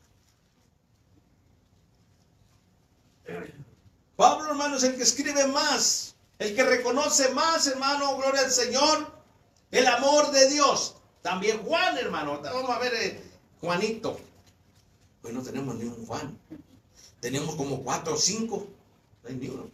Pablo, 4.16 4.50
hermano, 4.50 4.78
es 4.78 4.84
el 4.84 4.96
que 4.96 5.04
escribe 5.04 5.46
más, 5.48 6.16
el 6.40 6.56
que 6.56 6.64
reconoce 6.64 7.30
más, 7.34 7.68
hermano, 7.68 8.16
gloria 8.18 8.42
al 8.42 8.52
Señor, 8.52 9.12
el 9.72 9.88
amor 9.88 10.32
de 10.32 10.50
Dios. 10.50 10.96
También 11.22 11.64
Juan, 11.64 11.98
hermano. 11.98 12.40
Vamos 12.42 12.70
a 12.70 12.80
ver 12.80 12.94
eh, 12.94 13.24
Juanito. 13.60 14.20
Hoy 15.24 15.34
no 15.34 15.42
tenemos 15.42 15.76
ni 15.76 15.86
un 15.86 16.06
Juan. 16.06 16.38
Tenemos 17.20 17.56
como 17.56 17.82
cuatro 17.84 18.14
o 18.14 18.18
cinco. 18.18 18.68
No 19.24 19.30
hay 19.30 19.36
ni 19.36 19.48
uno. 19.50 19.68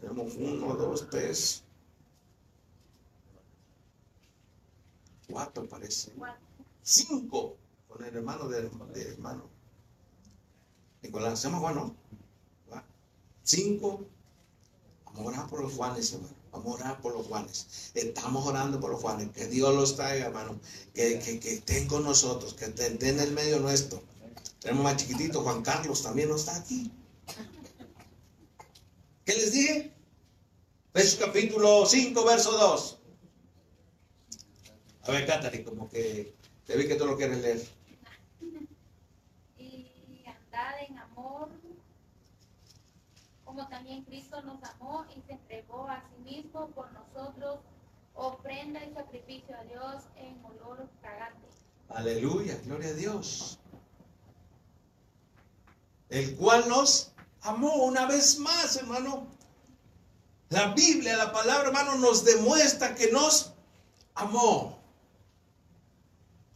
Tenemos 0.00 0.34
uno, 0.36 0.74
dos, 0.76 1.10
tres. 1.10 1.64
Cuatro 5.32 5.66
parece. 5.66 6.12
Cinco. 6.82 7.56
Con 7.88 8.04
el 8.04 8.14
hermano 8.14 8.48
de 8.48 8.68
hermano. 9.08 9.48
Nicolás, 11.02 11.40
¿se 11.40 11.48
llama 11.48 11.58
Juan, 11.60 11.74
no? 11.74 11.96
Cinco. 13.42 14.06
Vamos 15.06 15.20
a 15.20 15.28
orar 15.28 15.50
por 15.50 15.62
los 15.62 15.72
Juanes, 15.72 16.12
hermano. 16.12 16.34
Vamos 16.52 16.66
a 16.66 16.84
orar 16.84 17.00
por 17.00 17.14
los 17.14 17.26
Juanes. 17.26 17.90
Estamos 17.94 18.46
orando 18.46 18.78
por 18.78 18.90
los 18.90 19.00
Juanes. 19.00 19.30
Que 19.30 19.46
Dios 19.46 19.74
los 19.74 19.96
traiga, 19.96 20.26
hermano. 20.26 20.60
Que, 20.94 21.18
que, 21.18 21.40
que 21.40 21.54
estén 21.54 21.88
con 21.88 22.04
nosotros. 22.04 22.52
Que 22.52 22.66
estén 22.66 23.02
en 23.02 23.18
el 23.18 23.32
medio 23.32 23.58
nuestro. 23.58 24.02
Tenemos 24.60 24.84
más 24.84 24.96
chiquitito. 24.96 25.42
Juan 25.42 25.62
Carlos 25.62 26.02
también 26.02 26.28
no 26.28 26.36
está 26.36 26.54
aquí. 26.56 26.92
¿Qué 29.24 29.34
les 29.34 29.52
dije? 29.52 29.94
Efesios 30.94 31.24
capítulo 31.24 31.86
5, 31.86 32.24
verso 32.24 32.52
2. 32.52 32.98
A 35.04 35.10
ver, 35.10 35.26
Catherine, 35.26 35.64
como 35.64 35.88
que 35.88 36.34
te 36.66 36.76
vi 36.76 36.86
que 36.86 36.94
tú 36.94 37.06
lo 37.06 37.16
quieres 37.16 37.38
leer. 37.38 37.62
Y 39.58 40.24
andad 40.26 40.80
en 40.88 40.98
amor, 40.98 41.48
como 43.44 43.68
también 43.68 44.04
Cristo 44.04 44.40
nos 44.42 44.62
amó 44.62 45.04
y 45.16 45.20
se 45.26 45.32
entregó 45.32 45.88
a 45.88 46.02
sí 46.08 46.22
mismo 46.22 46.68
por 46.70 46.92
nosotros, 46.92 47.60
ofrenda 48.14 48.84
y 48.84 48.94
sacrificio 48.94 49.56
a 49.56 49.64
Dios 49.64 50.04
en 50.16 50.44
olor 50.44 50.88
fragante. 51.00 51.48
Aleluya, 51.88 52.58
gloria 52.64 52.90
a 52.90 52.94
Dios. 52.94 53.58
El 56.10 56.36
cual 56.36 56.68
nos 56.68 57.12
amó 57.40 57.84
una 57.84 58.06
vez 58.06 58.38
más, 58.38 58.76
hermano. 58.76 59.26
La 60.50 60.74
Biblia, 60.74 61.16
la 61.16 61.32
palabra, 61.32 61.68
hermano, 61.68 61.96
nos 61.96 62.24
demuestra 62.24 62.94
que 62.94 63.10
nos 63.10 63.54
amó. 64.14 64.81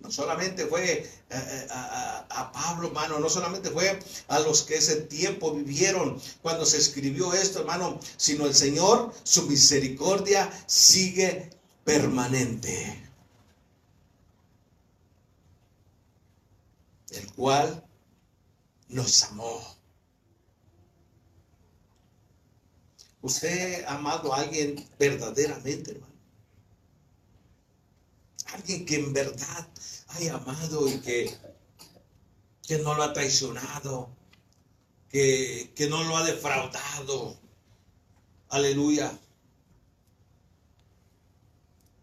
No 0.06 0.12
solamente 0.12 0.66
fue 0.66 0.92
eh, 0.92 1.10
eh, 1.30 1.66
a, 1.68 2.26
a, 2.30 2.42
a, 2.42 2.52
Pablo, 2.52 2.86
hermano, 2.86 3.18
no 3.18 3.28
solamente 3.28 3.70
fue 3.70 3.98
a 4.28 4.38
los 4.38 4.62
que 4.62 4.76
ese 4.76 5.00
tiempo 5.00 5.52
vivieron 5.52 6.22
cuando 6.42 6.64
se 6.64 6.78
escribió 6.78 7.34
esto, 7.34 7.58
hermano, 7.58 7.98
sino 8.16 8.46
el 8.46 8.54
Señor, 8.54 9.12
su 9.24 9.48
misericordia 9.48 10.48
sigue 10.66 11.50
permanente. 11.82 13.02
El 17.10 17.32
cual 17.32 17.84
nos 18.88 19.24
amó. 19.24 19.60
¿Usted 23.22 23.84
ha 23.86 23.94
amado 23.94 24.32
a 24.32 24.38
alguien 24.42 24.88
verdaderamente, 25.00 25.90
hermano? 25.90 26.14
Alguien 28.52 28.86
que 28.86 28.94
en 28.94 29.12
verdad 29.12 29.68
haya 30.08 30.34
amado 30.36 30.88
y 30.88 30.98
que, 31.00 31.36
que 32.66 32.78
no 32.78 32.94
lo 32.94 33.02
ha 33.02 33.12
traicionado, 33.12 34.08
que, 35.08 35.72
que 35.74 35.88
no 35.88 36.02
lo 36.04 36.16
ha 36.16 36.24
defraudado. 36.24 37.36
Aleluya. 38.48 39.18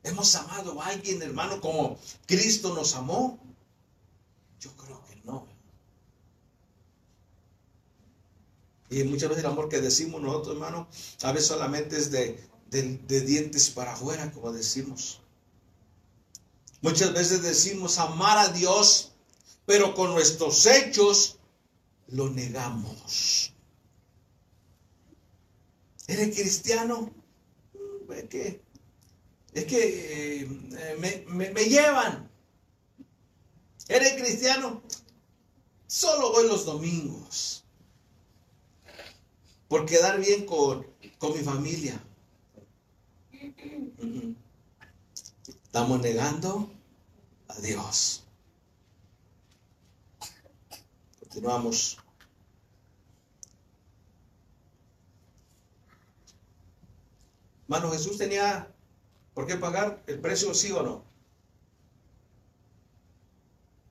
¿Hemos 0.04 0.36
amado 0.36 0.82
a 0.82 0.88
alguien, 0.88 1.22
hermano, 1.22 1.62
como 1.62 1.98
Cristo 2.28 2.74
nos 2.76 2.94
amó? 2.96 3.40
Yo 4.60 4.72
creo 4.76 5.02
que 5.06 5.16
no. 5.24 5.48
Y 8.90 9.04
muchas 9.06 9.30
veces 9.30 9.44
el 9.46 9.50
amor 9.50 9.70
que 9.70 9.80
decimos 9.82 10.22
nosotros, 10.22 10.56
hermano, 10.56 10.88
a 11.24 11.32
veces 11.32 11.48
solamente 11.48 11.98
es 11.98 12.12
de, 12.12 12.40
de- 12.70 12.98
de 12.98 13.22
dientes 13.22 13.70
para 13.70 13.94
afuera, 13.94 14.32
como 14.32 14.52
decimos. 14.52 15.22
Muchas 16.84 17.14
veces 17.14 17.42
decimos 17.42 17.98
amar 17.98 18.38
a 18.38 18.50
Dios, 18.50 19.14
pero 19.66 19.96
con 19.96 20.12
nuestros 20.12 20.66
hechos 20.68 21.40
lo 22.10 22.30
negamos. 22.30 23.54
¿Eres 26.08 26.36
cristiano? 26.36 27.10
Mm, 27.74 28.12
Es 28.12 28.24
que, 28.26 28.62
es 29.54 29.66
que 29.66 30.42
eh, 30.42 31.26
me, 31.30 31.50
me- 31.52 31.66
llevan. 31.66 32.30
¿Eres 33.88 34.14
cristiano? 34.22 34.84
Solo 35.88 36.34
voy 36.34 36.48
los 36.50 36.66
domingos. 36.66 37.64
Por 39.70 39.86
quedar 39.86 40.20
bien 40.20 40.46
con, 40.46 40.86
con 41.18 41.32
mi 41.32 41.44
familia. 41.44 42.04
Mm. 43.32 44.34
Estamos 45.74 46.02
negando 46.02 46.70
a 47.48 47.56
Dios. 47.60 48.24
Continuamos. 51.20 51.98
Mano, 57.66 57.90
Jesús 57.90 58.20
tenía 58.20 58.72
por 59.34 59.48
qué 59.48 59.56
pagar 59.56 60.04
el 60.06 60.20
precio, 60.20 60.54
sí 60.54 60.72
o 60.72 60.84
no. 60.84 61.04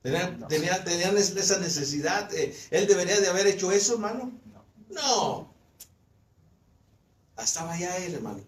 Tenía, 0.03 0.37
tenía, 0.47 0.85
tenía 0.85 1.09
esa 1.09 1.59
necesidad. 1.59 2.33
eh, 2.33 2.57
Él 2.71 2.87
debería 2.87 3.19
de 3.19 3.27
haber 3.27 3.45
hecho 3.47 3.73
eso, 3.73 3.95
hermano. 3.95 4.31
No. 4.89 5.53
Estaba 7.37 7.77
ya 7.77 7.97
él, 7.97 8.13
hermano, 8.15 8.39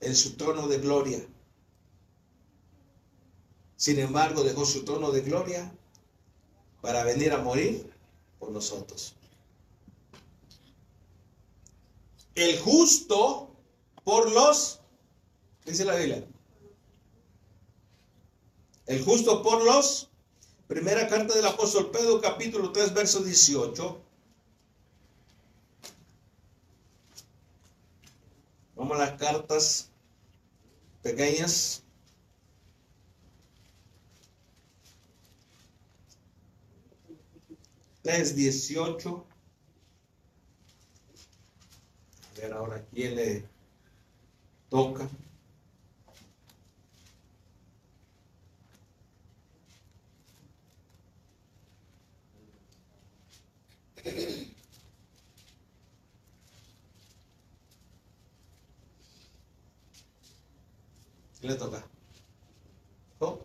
en 0.00 0.14
su 0.14 0.36
trono 0.36 0.68
de 0.68 0.78
gloria. 0.78 1.26
Sin 3.82 3.98
embargo, 3.98 4.44
dejó 4.44 4.64
su 4.64 4.84
trono 4.84 5.10
de 5.10 5.22
gloria 5.22 5.68
para 6.82 7.02
venir 7.02 7.32
a 7.32 7.38
morir 7.38 7.92
por 8.38 8.52
nosotros. 8.52 9.16
El 12.36 12.60
justo 12.60 13.50
por 14.04 14.30
los, 14.30 14.78
¿qué 15.64 15.72
dice 15.72 15.84
la 15.84 15.96
Biblia? 15.96 16.24
El 18.86 19.02
justo 19.04 19.42
por 19.42 19.64
los, 19.64 20.08
primera 20.68 21.08
carta 21.08 21.34
del 21.34 21.46
apóstol 21.46 21.90
Pedro, 21.90 22.20
capítulo 22.20 22.70
3, 22.70 22.94
verso 22.94 23.20
18. 23.20 24.00
Vamos 28.76 28.96
a 28.96 29.00
las 29.00 29.18
cartas 29.18 29.90
pequeñas. 31.02 31.81
Tres 38.02 38.34
dieciocho. 38.34 39.24
A 42.36 42.40
ver 42.40 42.52
ahora 42.52 42.84
quién 42.92 43.14
le 43.14 43.44
toca. 44.68 45.08
¿Quién 61.40 61.52
le 61.52 61.54
toca? 61.54 61.84
¿Job? 63.20 63.44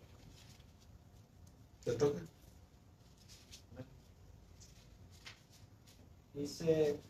¿Te 1.84 1.92
toca? 1.92 2.18
Dice, 6.38 7.00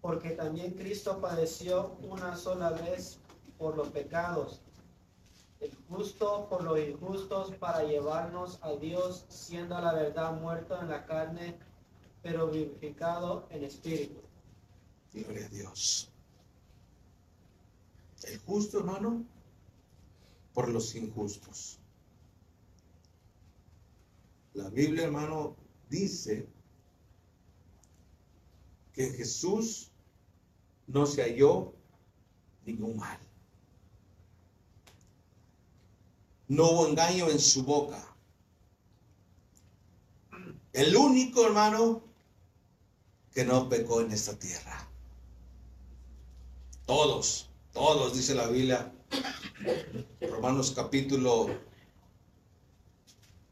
porque 0.00 0.30
también 0.30 0.74
Cristo 0.74 1.20
padeció 1.20 1.96
una 2.00 2.36
sola 2.36 2.70
vez 2.70 3.18
por 3.58 3.76
los 3.76 3.88
pecados, 3.88 4.60
el 5.58 5.74
justo 5.88 6.46
por 6.48 6.62
los 6.62 6.78
injustos, 6.78 7.52
para 7.56 7.82
llevarnos 7.82 8.60
a 8.62 8.70
Dios, 8.74 9.24
siendo 9.28 9.80
la 9.80 9.94
verdad 9.94 10.40
muerto 10.40 10.80
en 10.80 10.90
la 10.90 11.04
carne, 11.06 11.58
pero 12.22 12.48
vivificado 12.48 13.48
en 13.50 13.64
espíritu. 13.64 14.20
Gloria 15.12 15.46
a 15.46 15.48
Dios. 15.48 16.08
El 18.28 18.38
justo, 18.38 18.78
hermano, 18.78 19.24
por 20.54 20.68
los 20.68 20.94
injustos. 20.94 21.80
La 24.54 24.68
Biblia, 24.68 25.06
hermano, 25.06 25.56
dice 25.92 26.48
que 28.94 29.10
Jesús 29.10 29.90
no 30.86 31.06
se 31.06 31.22
halló 31.22 31.74
ningún 32.64 32.96
mal. 32.96 33.18
No 36.48 36.70
hubo 36.70 36.88
engaño 36.88 37.28
en 37.30 37.38
su 37.38 37.62
boca. 37.62 38.02
El 40.72 40.96
único, 40.96 41.46
hermano, 41.46 42.02
que 43.32 43.44
no 43.44 43.68
pecó 43.68 44.00
en 44.00 44.12
esta 44.12 44.38
tierra. 44.38 44.88
Todos, 46.86 47.50
todos, 47.72 48.14
dice 48.14 48.34
la 48.34 48.48
Biblia. 48.48 48.92
Romanos 50.20 50.72
capítulo 50.74 51.48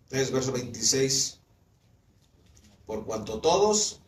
3, 0.08 0.32
verso 0.32 0.52
26. 0.52 1.39
Por 2.90 3.04
cuanto 3.06 3.40
todos 3.40 4.00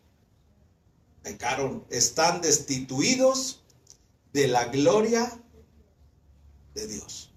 pecaron, 1.23 1.87
están 1.89 2.41
destituidos 2.41 3.63
de 4.33 4.49
la 4.49 4.65
gloria 4.65 5.41
de 6.75 6.89
Dios. 6.89 7.31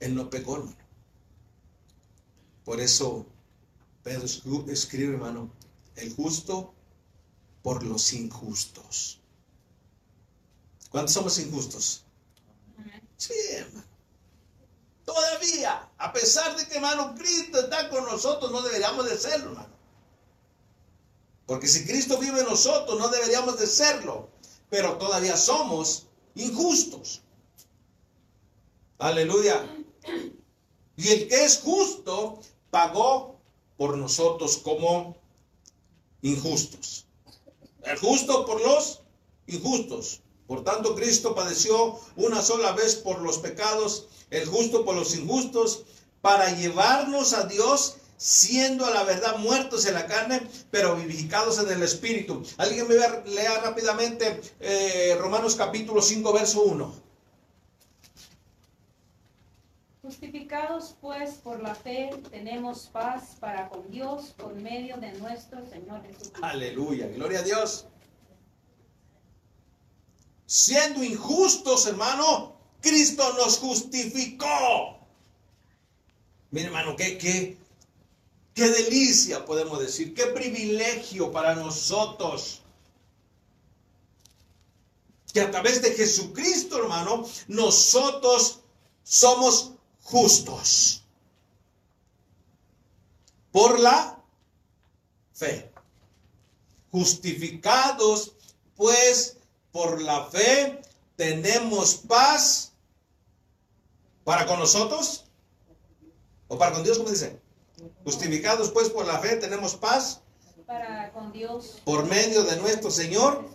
Él 0.00 0.14
no 0.14 0.30
pecó, 0.30 0.56
hermano. 0.56 0.78
Por 2.64 2.80
eso 2.80 3.26
Pedro 4.02 4.22
escri- 4.24 4.66
escribe, 4.70 5.12
hermano, 5.12 5.50
el 5.96 6.14
justo 6.14 6.72
por 7.62 7.82
los 7.82 8.14
injustos. 8.14 9.20
¿Cuántos 10.88 11.12
somos 11.12 11.38
injustos? 11.38 12.02
Sí, 13.18 13.34
hermano. 13.50 13.87
Todavía, 15.08 15.88
a 15.96 16.12
pesar 16.12 16.54
de 16.54 16.66
que, 16.66 16.74
hermano, 16.74 17.14
Cristo 17.14 17.60
está 17.60 17.88
con 17.88 18.04
nosotros, 18.04 18.52
no 18.52 18.60
deberíamos 18.60 19.08
de 19.08 19.16
serlo, 19.16 19.52
hermano. 19.52 19.74
Porque 21.46 21.66
si 21.66 21.86
Cristo 21.86 22.18
vive 22.18 22.40
en 22.40 22.46
nosotros, 22.46 22.98
no 22.98 23.08
deberíamos 23.08 23.58
de 23.58 23.66
serlo. 23.66 24.28
Pero 24.68 24.98
todavía 24.98 25.38
somos 25.38 26.08
injustos. 26.34 27.22
Aleluya. 28.98 29.66
Y 30.98 31.08
el 31.08 31.26
que 31.26 31.42
es 31.42 31.58
justo 31.58 32.40
pagó 32.70 33.40
por 33.78 33.96
nosotros 33.96 34.58
como 34.58 35.16
injustos. 36.20 37.06
El 37.82 37.96
justo 37.96 38.44
por 38.44 38.60
los 38.60 39.00
injustos. 39.46 40.20
Por 40.48 40.64
tanto, 40.64 40.96
Cristo 40.96 41.34
padeció 41.34 42.00
una 42.16 42.40
sola 42.40 42.72
vez 42.72 42.96
por 42.96 43.20
los 43.20 43.36
pecados, 43.38 44.08
el 44.30 44.46
justo 44.46 44.82
por 44.82 44.96
los 44.96 45.14
injustos, 45.14 45.84
para 46.22 46.50
llevarnos 46.56 47.34
a 47.34 47.44
Dios, 47.44 47.96
siendo 48.16 48.86
a 48.86 48.90
la 48.90 49.04
verdad 49.04 49.36
muertos 49.36 49.84
en 49.84 49.92
la 49.92 50.06
carne, 50.06 50.40
pero 50.70 50.96
vivificados 50.96 51.58
en 51.58 51.70
el 51.70 51.82
Espíritu. 51.82 52.42
Alguien 52.56 52.88
me 52.88 52.94
lea 53.30 53.60
rápidamente 53.62 54.40
eh, 54.58 55.16
Romanos 55.20 55.54
capítulo 55.54 56.00
5, 56.00 56.32
verso 56.32 56.62
1. 56.62 57.08
Justificados 60.00 60.96
pues 61.02 61.34
por 61.34 61.62
la 61.62 61.74
fe, 61.74 62.08
tenemos 62.30 62.88
paz 62.90 63.36
para 63.38 63.68
con 63.68 63.90
Dios 63.90 64.32
por 64.38 64.54
medio 64.54 64.96
de 64.96 65.12
nuestro 65.12 65.60
Señor 65.68 66.00
Jesucristo. 66.06 66.40
Aleluya, 66.40 67.08
gloria 67.08 67.40
a 67.40 67.42
Dios. 67.42 67.86
Siendo 70.48 71.04
injustos, 71.04 71.84
hermano, 71.84 72.56
Cristo 72.80 73.34
nos 73.34 73.58
justificó. 73.58 74.98
Mire, 76.50 76.68
hermano, 76.68 76.96
qué, 76.96 77.18
qué, 77.18 77.58
qué 78.54 78.68
delicia 78.70 79.44
podemos 79.44 79.78
decir, 79.78 80.14
qué 80.14 80.28
privilegio 80.28 81.30
para 81.30 81.54
nosotros. 81.54 82.62
Que 85.34 85.42
a 85.42 85.50
través 85.50 85.82
de 85.82 85.92
Jesucristo, 85.92 86.78
hermano, 86.78 87.28
nosotros 87.48 88.60
somos 89.02 89.72
justos. 90.02 91.02
Por 93.52 93.78
la 93.80 94.18
fe. 95.34 95.70
Justificados, 96.90 98.32
pues, 98.76 99.37
por 99.72 100.00
la 100.02 100.24
fe, 100.26 100.80
tenemos 101.16 101.94
paz 101.96 102.72
para 104.24 104.46
con 104.46 104.58
nosotros 104.58 105.24
o 106.48 106.58
para 106.58 106.72
con 106.72 106.82
Dios, 106.82 106.98
¿cómo 106.98 107.10
dice? 107.10 107.38
Justificados, 108.04 108.70
pues, 108.70 108.88
por 108.88 109.06
la 109.06 109.18
fe, 109.18 109.36
tenemos 109.36 109.74
paz 109.74 110.20
Para 110.66 111.12
con 111.12 111.32
Dios. 111.32 111.80
por 111.84 112.06
medio 112.06 112.42
de 112.44 112.56
nuestro 112.56 112.90
Señor 112.90 113.48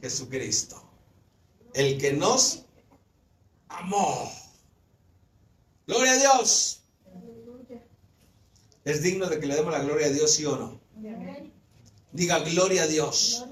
Jesucristo, 0.00 0.82
el 1.74 1.98
que 1.98 2.12
nos 2.12 2.64
amó. 3.68 4.30
Gloria 5.86 6.12
a 6.12 6.16
Dios. 6.16 6.82
Es 8.84 9.02
digno 9.02 9.26
de 9.26 9.38
que 9.38 9.46
le 9.46 9.54
demos 9.54 9.72
la 9.72 9.80
gloria 9.80 10.06
a 10.06 10.10
Dios, 10.10 10.30
sí 10.32 10.44
o 10.44 10.56
no. 10.56 10.80
Diga 12.12 12.38
gloria 12.40 12.84
a 12.84 12.86
Dios. 12.86 13.44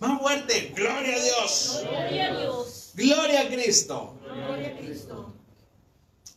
Más 0.00 0.18
fuerte, 0.18 0.72
gloria 0.74 1.14
a 1.14 1.22
Dios. 1.22 1.80
Gloria 1.82 2.26
a 2.26 2.38
Dios. 2.38 2.92
Gloria 2.94 3.40
a 3.42 3.48
Cristo. 3.48 4.18
Gloria 4.24 4.68
a 4.68 4.78
Cristo. 4.78 5.34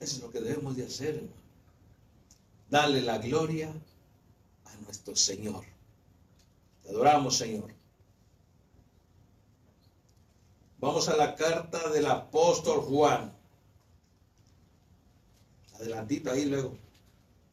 Eso 0.02 0.18
es 0.18 0.22
lo 0.22 0.30
que 0.32 0.42
debemos 0.42 0.76
de 0.76 0.86
hacer, 0.86 1.16
hermano. 1.16 1.34
Darle 2.70 3.02
la 3.02 3.20
gloria 3.20 3.74
a 4.66 4.76
nuestro 4.84 5.16
Señor. 5.16 5.64
Te 6.84 6.90
adoramos, 6.90 7.38
Señor. 7.38 7.74
Vamos 10.80 11.08
a 11.08 11.16
la 11.16 11.34
carta 11.36 11.90
del 11.90 12.08
apóstol 12.08 12.82
Juan. 12.82 13.34
Adelantito 15.76 16.32
ahí 16.32 16.46
luego. 16.46 16.76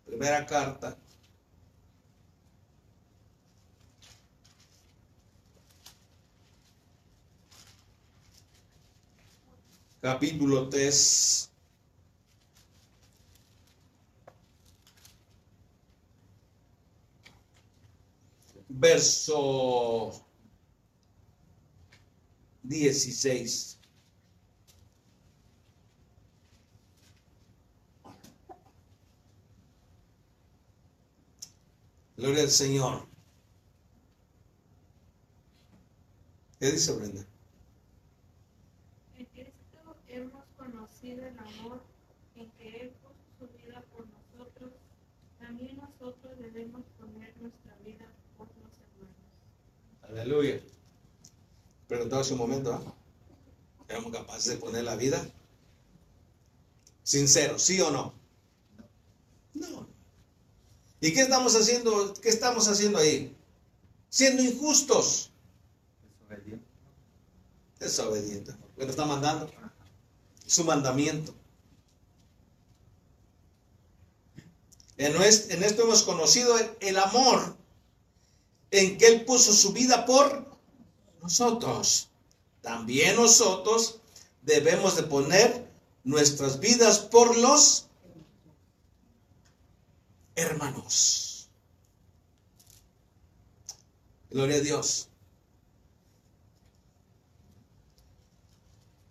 Primera 0.05 0.45
carta. 0.45 0.97
Capítulo 10.01 10.69
3. 10.69 11.51
Verso 18.69 20.25
16. 22.63 23.79
Gloria 32.17 32.43
al 32.43 32.51
Señor. 32.51 33.09
¿Qué 36.59 36.71
dice 36.71 36.93
Brenda? 36.93 37.27
En 39.17 39.25
Cristo 39.27 39.97
hemos 40.07 40.45
conocido 41.11 41.27
el 41.27 41.39
amor 41.39 41.81
en 42.37 42.51
que 42.53 42.81
Él 42.81 42.91
puso 43.03 43.15
su 43.39 43.49
vida 43.59 43.85
por 43.93 44.07
nosotros. 44.07 44.73
También 45.39 45.77
nosotros 45.79 46.39
debemos 46.39 46.83
poner 46.99 47.35
nuestra 47.41 47.75
vida 47.85 48.07
por 48.37 48.49
los 48.49 48.73
hermanos. 48.79 49.17
Aleluya. 50.03 50.61
Preguntaba 51.89 52.23
hace 52.23 52.33
un 52.33 52.39
momento. 52.39 52.95
¿Éramos 53.89 54.13
capaces 54.13 54.53
de 54.53 54.57
poner 54.57 54.85
la 54.85 54.97
vida? 54.97 55.27
Sincero, 57.03 57.59
¿sí 57.59 57.81
o 57.81 57.91
no? 57.91 58.15
No. 59.55 59.89
¿Y 61.01 61.13
qué 61.13 61.23
estamos 61.23 61.57
haciendo? 61.57 62.15
¿Qué 62.15 62.29
estamos 62.29 62.69
haciendo 62.69 62.99
ahí? 62.99 63.35
Siendo 64.09 64.43
injustos. 64.43 65.33
Desobediente. 66.29 66.67
Desobediente. 67.81 68.53
¿Qué 68.77 68.83
nos 68.83 68.91
está 68.91 69.07
mandando? 69.07 69.51
Su 70.51 70.65
mandamiento. 70.65 71.33
En, 74.97 75.15
esto 75.23 75.83
hemos 75.83 76.03
conocido 76.03 76.57
el 76.81 76.99
amor 76.99 77.57
en 78.73 78.99
que 78.99 79.07
Él 79.07 79.25
puso 79.25 79.53
su 79.53 79.73
vida 79.73 80.05
por 80.07 80.45
nosotros. 81.23 82.09
También 82.63 83.15
nosotros 83.15 84.01
debemos 84.43 84.97
de 84.97 85.05
poner 85.05 85.71
nuestras 86.03 86.59
vidas 86.59 86.99
por 86.99 87.37
los 87.39 87.87
hermanos. 90.35 91.49
Gloria 94.31 94.57
a 94.57 94.61
Dios. 94.61 95.10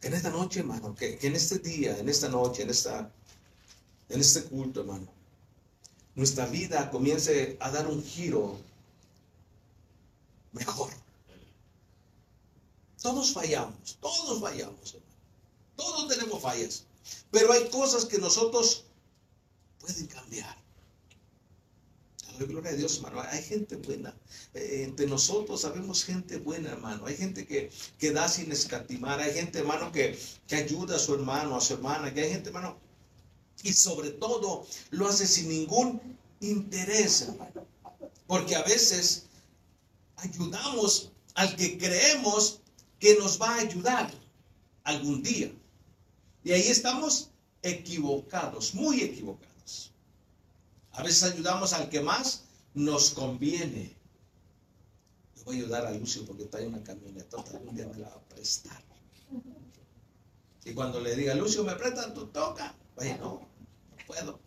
En 0.02 0.14
esta 0.14 0.30
noche, 0.30 0.60
hermano, 0.62 0.96
que, 0.96 1.18
que 1.18 1.28
en 1.28 1.36
este 1.36 1.60
día, 1.60 1.98
en 1.98 2.08
esta 2.10 2.30
noche, 2.30 2.64
en 2.64 2.70
esta, 2.70 3.12
en 4.10 4.20
este 4.20 4.44
culto, 4.44 4.82
hermano, 4.82 5.08
nuestra 6.16 6.46
vida 6.46 6.90
comience 6.90 7.58
a 7.60 7.72
dar 7.72 7.88
un 7.88 8.04
giro 8.04 8.58
mejor. 10.52 10.92
Todos 13.02 13.32
fallamos, 13.32 13.98
todos 14.02 14.42
fallamos, 14.42 14.94
hermano. 14.94 15.10
Todos 15.76 16.08
tenemos 16.10 16.42
fallas. 16.42 16.84
Pero 17.32 17.54
hay 17.54 17.70
cosas 17.70 18.06
que 18.06 18.18
nosotros 18.18 18.84
pueden 19.80 20.08
cambiar. 20.08 20.58
Dale 22.40 22.54
gloria 22.54 22.72
a 22.72 22.76
Dios, 22.76 22.96
hermano. 22.98 23.22
Hay 23.30 23.44
gente 23.44 23.76
buena. 23.76 24.16
Eh, 24.54 24.84
entre 24.86 25.08
nosotros 25.08 25.60
sabemos 25.60 26.06
gente 26.06 26.38
buena, 26.38 26.70
hermano. 26.70 27.06
Hay 27.06 27.18
gente 27.18 27.46
que, 27.46 27.70
que 27.98 28.12
da 28.12 28.30
sin 28.30 28.50
escatimar. 28.50 29.20
Hay 29.20 29.34
gente, 29.34 29.60
hermano, 29.60 29.92
que, 29.92 30.18
que 30.48 30.56
ayuda 30.56 30.96
a 30.96 31.00
su 31.00 31.16
hermano, 31.16 31.58
a 31.58 31.62
su 31.62 31.74
hermana. 31.74 32.14
Que 32.14 32.22
hay 32.22 32.32
gente, 32.32 32.48
hermano, 32.48 32.78
y 33.62 33.74
sobre 33.74 34.12
todo 34.12 34.66
lo 34.92 35.08
hace 35.10 35.28
sin 35.28 35.50
ningún 35.50 36.02
interés, 36.40 37.24
hermano. 37.24 37.68
Porque 38.26 38.56
a 38.56 38.64
veces 38.64 39.26
ayudamos 40.16 41.12
al 41.36 41.58
que 41.58 41.78
creemos 41.78 42.62
que 43.00 43.18
nos 43.18 43.42
va 43.42 43.56
a 43.56 43.60
ayudar 43.60 44.14
algún 44.86 45.22
día. 45.22 45.52
Y 46.46 46.54
ahí 46.54 46.70
estamos 46.70 47.32
equivocados, 47.64 48.74
muy 48.74 49.02
equivocados. 49.02 49.49
A 50.94 51.04
veces 51.04 51.24
ayudamos 51.24 51.74
al 51.74 51.90
que 51.90 52.02
más 52.02 52.44
nos 52.74 53.12
conviene. 53.12 53.96
Yo 55.36 55.44
voy 55.46 55.58
a 55.58 55.60
ayudar 55.60 55.86
a 55.86 55.92
Lucio 55.92 56.26
porque 56.26 56.46
trae 56.46 56.68
una 56.68 56.84
camioneta, 56.84 57.38
algún 57.38 57.76
día 57.76 57.88
me 57.88 57.98
la 58.00 58.10
va 58.10 58.16
a 58.16 58.30
prestar. 58.30 58.84
Y 60.66 60.74
cuando 60.74 61.00
le 61.00 61.16
diga, 61.16 61.34
Lucio, 61.36 61.64
¿me 61.64 61.76
prestas 61.76 62.14
tu 62.14 62.28
toca? 62.28 62.76
Oye, 62.96 63.18
no, 63.18 63.48
no 63.92 64.06
puedo. 64.06 64.40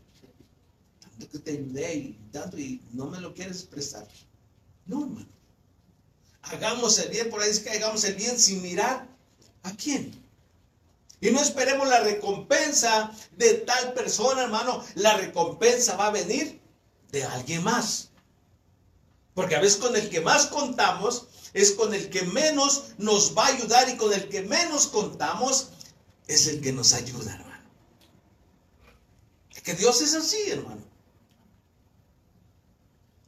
Tanto 1.01 1.29
que 1.29 1.39
te 1.39 1.53
ayudé 1.53 1.95
y 1.95 2.13
tanto 2.31 2.59
y 2.59 2.83
no 2.93 3.07
me 3.07 3.21
lo 3.21 3.35
quieres 3.35 3.65
prestar. 3.65 4.07
No, 4.87 5.03
hermano. 5.03 5.27
Hagamos 6.43 6.99
el 6.99 7.11
bien, 7.11 7.31
por 7.31 7.41
ahí 7.41 7.51
es 7.51 7.61
que 7.61 7.71
hagamos 7.71 8.05
el 8.05 8.15
bien 8.15 8.39
sin 8.39 8.63
mirar 8.63 9.09
a 9.63 9.77
quién. 9.77 10.13
Y 11.23 11.31
no 11.31 11.41
esperemos 11.41 11.89
la 11.89 12.01
recompensa 12.01 13.13
de 13.37 13.55
tal 13.55 13.93
persona, 13.93 14.43
hermano. 14.43 14.85
La 14.97 15.17
recompensa 15.17 15.97
va 15.97 16.09
a 16.09 16.11
venir 16.11 16.61
de 17.13 17.23
alguien 17.23 17.63
más. 17.63 18.11
Porque 19.33 19.55
a 19.55 19.61
veces 19.61 19.79
con 19.79 19.95
el 19.95 20.11
que 20.11 20.21
más 20.21 20.47
contamos 20.47 21.29
es 21.55 21.73
con 21.73 21.95
el 21.95 22.11
que 22.11 22.23
menos 22.23 22.95
nos 22.99 23.39
va 23.39 23.47
a 23.47 23.55
ayudar 23.55 23.89
y 23.89 23.97
con 23.97 24.13
el 24.13 24.29
que 24.29 24.43
menos 24.43 24.89
contamos 24.89 25.69
es 26.27 26.49
el 26.49 26.61
que 26.61 26.73
nos 26.73 26.93
ayuda, 26.93 27.35
hermano. 27.37 27.71
Que 29.63 29.75
Dios 29.75 30.01
es 30.01 30.15
así, 30.15 30.51
hermano. 30.51 30.83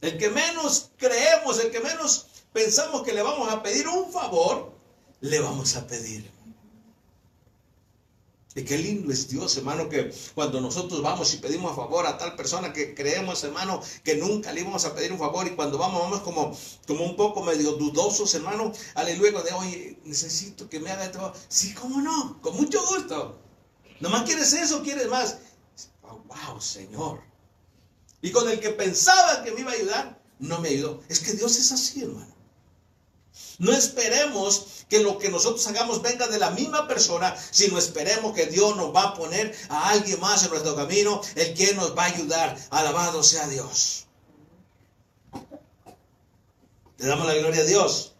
El 0.01 0.17
que 0.17 0.29
menos 0.29 0.91
creemos, 0.97 1.59
el 1.59 1.71
que 1.71 1.79
menos 1.79 2.25
pensamos 2.51 3.03
que 3.03 3.13
le 3.13 3.21
vamos 3.21 3.49
a 3.49 3.63
pedir 3.63 3.87
un 3.87 4.11
favor, 4.11 4.73
le 5.21 5.39
vamos 5.39 5.77
a 5.77 5.87
pedir. 5.87 6.34
Y 8.57 8.63
qué 8.63 8.77
lindo 8.77 9.11
es 9.11 9.27
Dios, 9.27 9.57
hermano, 9.57 9.89
que 9.89 10.13
cuando 10.33 10.61
nosotros 10.61 11.01
vamos 11.01 11.33
y 11.33 11.37
pedimos 11.37 11.75
favor 11.75 12.07
a 12.07 12.17
tal 12.17 12.37
persona 12.37 12.71
que 12.71 12.95
creemos, 12.95 13.43
hermano, 13.43 13.81
que 14.01 14.15
nunca 14.15 14.53
le 14.53 14.61
íbamos 14.61 14.85
a 14.85 14.95
pedir 14.95 15.11
un 15.11 15.19
favor, 15.19 15.45
y 15.45 15.51
cuando 15.51 15.77
vamos, 15.77 16.01
vamos 16.01 16.21
como, 16.21 16.57
como 16.87 17.03
un 17.03 17.17
poco 17.17 17.43
medio 17.43 17.73
dudosos, 17.73 18.33
hermano, 18.33 18.71
aleluya, 18.93 19.41
de 19.41 19.51
oye, 19.51 19.99
necesito 20.05 20.69
que 20.69 20.79
me 20.79 20.89
haga 20.89 21.03
esto. 21.03 21.33
Sí, 21.49 21.73
cómo 21.73 22.01
no, 22.01 22.41
con 22.41 22.55
mucho 22.55 22.81
gusto. 22.87 23.37
Nomás 23.99 24.23
quieres 24.23 24.53
eso, 24.53 24.81
quieres 24.83 25.09
más. 25.09 25.37
Wow, 26.01 26.61
Señor. 26.61 27.23
Y 28.21 28.31
con 28.31 28.49
el 28.49 28.61
que 28.61 28.69
pensaba 28.69 29.43
que 29.43 29.51
me 29.51 29.61
iba 29.61 29.71
a 29.71 29.75
ayudar, 29.75 30.21
no 30.39 30.59
me 30.59 30.69
ayudó. 30.69 31.01
Es 31.09 31.19
que 31.19 31.33
Dios 31.33 31.57
es 31.57 31.73
así, 31.73 32.03
hermano. 32.03 32.34
No 33.59 33.71
esperemos 33.71 34.85
que 34.89 34.99
lo 34.99 35.17
que 35.17 35.29
nosotros 35.29 35.65
hagamos 35.67 36.01
venga 36.01 36.27
de 36.27 36.39
la 36.39 36.51
misma 36.51 36.87
persona, 36.87 37.35
sino 37.51 37.77
esperemos 37.77 38.33
que 38.33 38.47
Dios 38.47 38.75
nos 38.75 38.93
va 38.93 39.03
a 39.03 39.13
poner 39.13 39.55
a 39.69 39.89
alguien 39.89 40.19
más 40.19 40.43
en 40.43 40.49
nuestro 40.49 40.75
camino, 40.75 41.21
el 41.35 41.53
que 41.53 41.73
nos 41.73 41.95
va 41.97 42.03
a 42.03 42.07
ayudar. 42.07 42.57
Alabado 42.69 43.23
sea 43.23 43.47
Dios. 43.47 44.07
Le 46.97 47.07
damos 47.07 47.27
la 47.27 47.35
gloria 47.35 47.61
a 47.61 47.65
Dios. 47.65 48.13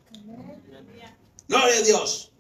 Gloria 1.48 1.78
a 1.78 1.82
Dios. 1.82 2.32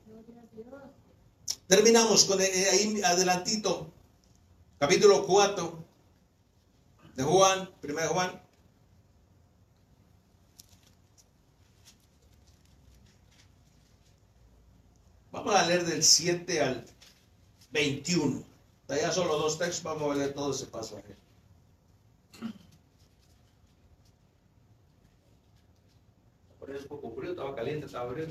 Terminamos 1.68 2.26
con 2.26 2.40
eh, 2.42 2.68
ahí 2.72 3.02
adelantito, 3.04 3.92
capítulo 4.78 5.26
4 5.26 5.84
de 7.16 7.24
Juan, 7.24 7.70
1 7.82 8.02
Juan. 8.10 8.45
Vamos 15.46 15.62
a 15.62 15.68
leer 15.68 15.86
del 15.86 16.02
7 16.02 16.60
al 16.60 16.84
21. 17.70 18.44
Ya 18.90 19.12
solo 19.12 19.38
dos 19.38 19.60
textos, 19.60 19.84
vamos 19.84 20.12
a 20.12 20.18
leer 20.18 20.34
todo 20.34 20.50
ese 20.50 20.66
pasaje. 20.66 21.16
Por 26.60 26.72
eso 26.72 26.82
un 26.82 26.88
poco 26.88 27.16
frío, 27.16 27.30
estaba 27.30 27.56
caliente, 27.56 27.86
estaba 27.86 28.12
frío. 28.12 28.26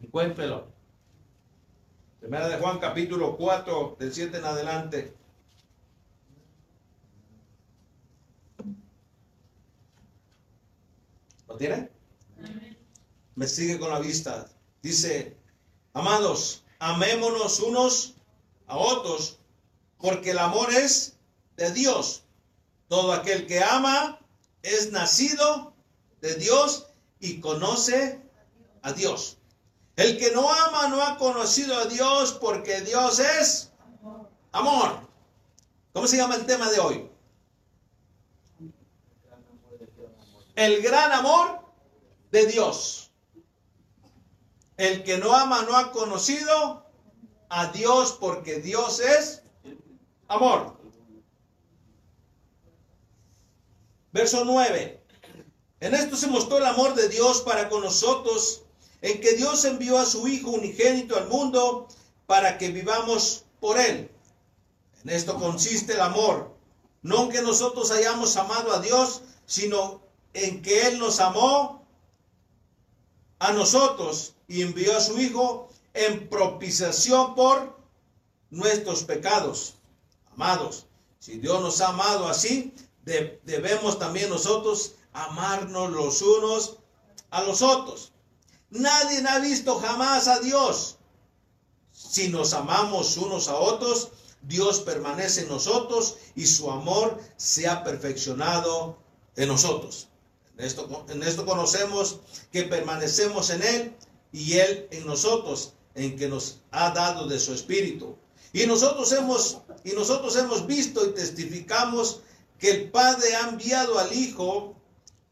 Encuéntrelo. 0.00 0.68
Primera 2.20 2.46
de 2.46 2.58
Juan, 2.58 2.78
capítulo 2.78 3.36
4, 3.36 3.96
del 3.98 4.14
7 4.14 4.38
en 4.38 4.44
adelante. 4.44 5.12
¿Lo 11.48 11.56
tiene? 11.56 11.93
Me 13.36 13.46
sigue 13.48 13.78
con 13.78 13.90
la 13.90 13.98
vista. 13.98 14.46
Dice, 14.82 15.36
amados, 15.92 16.64
amémonos 16.78 17.60
unos 17.60 18.14
a 18.66 18.76
otros, 18.76 19.38
porque 19.98 20.30
el 20.30 20.38
amor 20.38 20.70
es 20.72 21.16
de 21.56 21.72
Dios. 21.72 22.22
Todo 22.88 23.12
aquel 23.12 23.46
que 23.46 23.62
ama 23.62 24.18
es 24.62 24.92
nacido 24.92 25.72
de 26.20 26.34
Dios 26.36 26.86
y 27.20 27.40
conoce 27.40 28.20
a 28.82 28.92
Dios. 28.92 29.38
El 29.96 30.18
que 30.18 30.32
no 30.32 30.52
ama 30.52 30.88
no 30.88 31.02
ha 31.02 31.16
conocido 31.16 31.76
a 31.76 31.86
Dios 31.86 32.32
porque 32.32 32.80
Dios 32.82 33.18
es 33.18 33.70
amor. 34.52 35.00
¿Cómo 35.92 36.06
se 36.06 36.16
llama 36.16 36.34
el 36.34 36.46
tema 36.46 36.70
de 36.70 36.80
hoy? 36.80 37.10
El 40.56 40.82
gran 40.82 41.12
amor 41.12 41.60
de 42.30 42.46
Dios. 42.46 43.10
El 44.76 45.04
que 45.04 45.18
no 45.18 45.34
ama 45.34 45.62
no 45.62 45.76
ha 45.76 45.92
conocido 45.92 46.84
a 47.48 47.66
Dios 47.66 48.16
porque 48.18 48.60
Dios 48.60 49.00
es 49.00 49.42
amor. 50.28 50.76
Verso 54.12 54.44
9. 54.44 55.00
En 55.80 55.94
esto 55.94 56.16
se 56.16 56.28
mostró 56.28 56.58
el 56.58 56.66
amor 56.66 56.94
de 56.94 57.08
Dios 57.08 57.42
para 57.42 57.68
con 57.68 57.82
nosotros, 57.82 58.62
en 59.02 59.20
que 59.20 59.34
Dios 59.34 59.64
envió 59.64 59.98
a 59.98 60.06
su 60.06 60.26
Hijo 60.26 60.50
unigénito 60.50 61.16
al 61.16 61.28
mundo 61.28 61.88
para 62.26 62.56
que 62.58 62.68
vivamos 62.68 63.44
por 63.60 63.78
Él. 63.78 64.10
En 65.04 65.10
esto 65.10 65.38
consiste 65.38 65.92
el 65.92 66.00
amor, 66.00 66.56
no 67.02 67.24
en 67.24 67.30
que 67.30 67.42
nosotros 67.42 67.90
hayamos 67.90 68.36
amado 68.36 68.72
a 68.72 68.80
Dios, 68.80 69.22
sino 69.46 70.00
en 70.32 70.62
que 70.62 70.86
Él 70.86 70.98
nos 70.98 71.20
amó 71.20 71.86
a 73.38 73.52
nosotros 73.52 74.33
y 74.48 74.62
envió 74.62 74.96
a 74.96 75.00
su 75.00 75.18
Hijo 75.18 75.68
en 75.94 76.28
propiciación 76.28 77.34
por 77.34 77.78
nuestros 78.50 79.04
pecados. 79.04 79.74
Amados, 80.32 80.86
si 81.18 81.38
Dios 81.38 81.60
nos 81.62 81.80
ha 81.80 81.88
amado 81.88 82.26
así, 82.28 82.74
de- 83.04 83.40
debemos 83.44 83.98
también 83.98 84.30
nosotros 84.30 84.94
amarnos 85.12 85.90
los 85.92 86.20
unos 86.22 86.76
a 87.30 87.42
los 87.42 87.62
otros. 87.62 88.12
Nadie 88.70 89.22
ha 89.28 89.38
visto 89.38 89.78
jamás 89.78 90.26
a 90.28 90.40
Dios. 90.40 90.96
Si 91.92 92.28
nos 92.28 92.52
amamos 92.54 93.16
unos 93.16 93.48
a 93.48 93.56
otros, 93.56 94.10
Dios 94.42 94.80
permanece 94.80 95.42
en 95.42 95.48
nosotros 95.48 96.16
y 96.34 96.46
su 96.46 96.70
amor 96.70 97.20
se 97.36 97.68
ha 97.68 97.84
perfeccionado 97.84 98.98
en 99.36 99.48
nosotros. 99.48 100.08
En 100.56 100.64
esto, 100.66 101.06
en 101.08 101.22
esto 101.22 101.46
conocemos 101.46 102.20
que 102.52 102.64
permanecemos 102.64 103.50
en 103.50 103.62
Él 103.62 103.96
y 104.34 104.58
Él 104.58 104.88
en 104.90 105.06
nosotros, 105.06 105.74
en 105.94 106.16
que 106.16 106.28
nos 106.28 106.58
ha 106.72 106.90
dado 106.90 107.28
de 107.28 107.38
su 107.38 107.54
Espíritu. 107.54 108.16
Y 108.52 108.66
nosotros 108.66 109.12
hemos, 109.12 109.58
y 109.84 109.92
nosotros 109.92 110.34
hemos 110.36 110.66
visto 110.66 111.06
y 111.06 111.14
testificamos 111.14 112.20
que 112.58 112.70
el 112.72 112.90
Padre 112.90 113.36
ha 113.36 113.48
enviado 113.50 113.96
al 113.96 114.12
Hijo, 114.12 114.74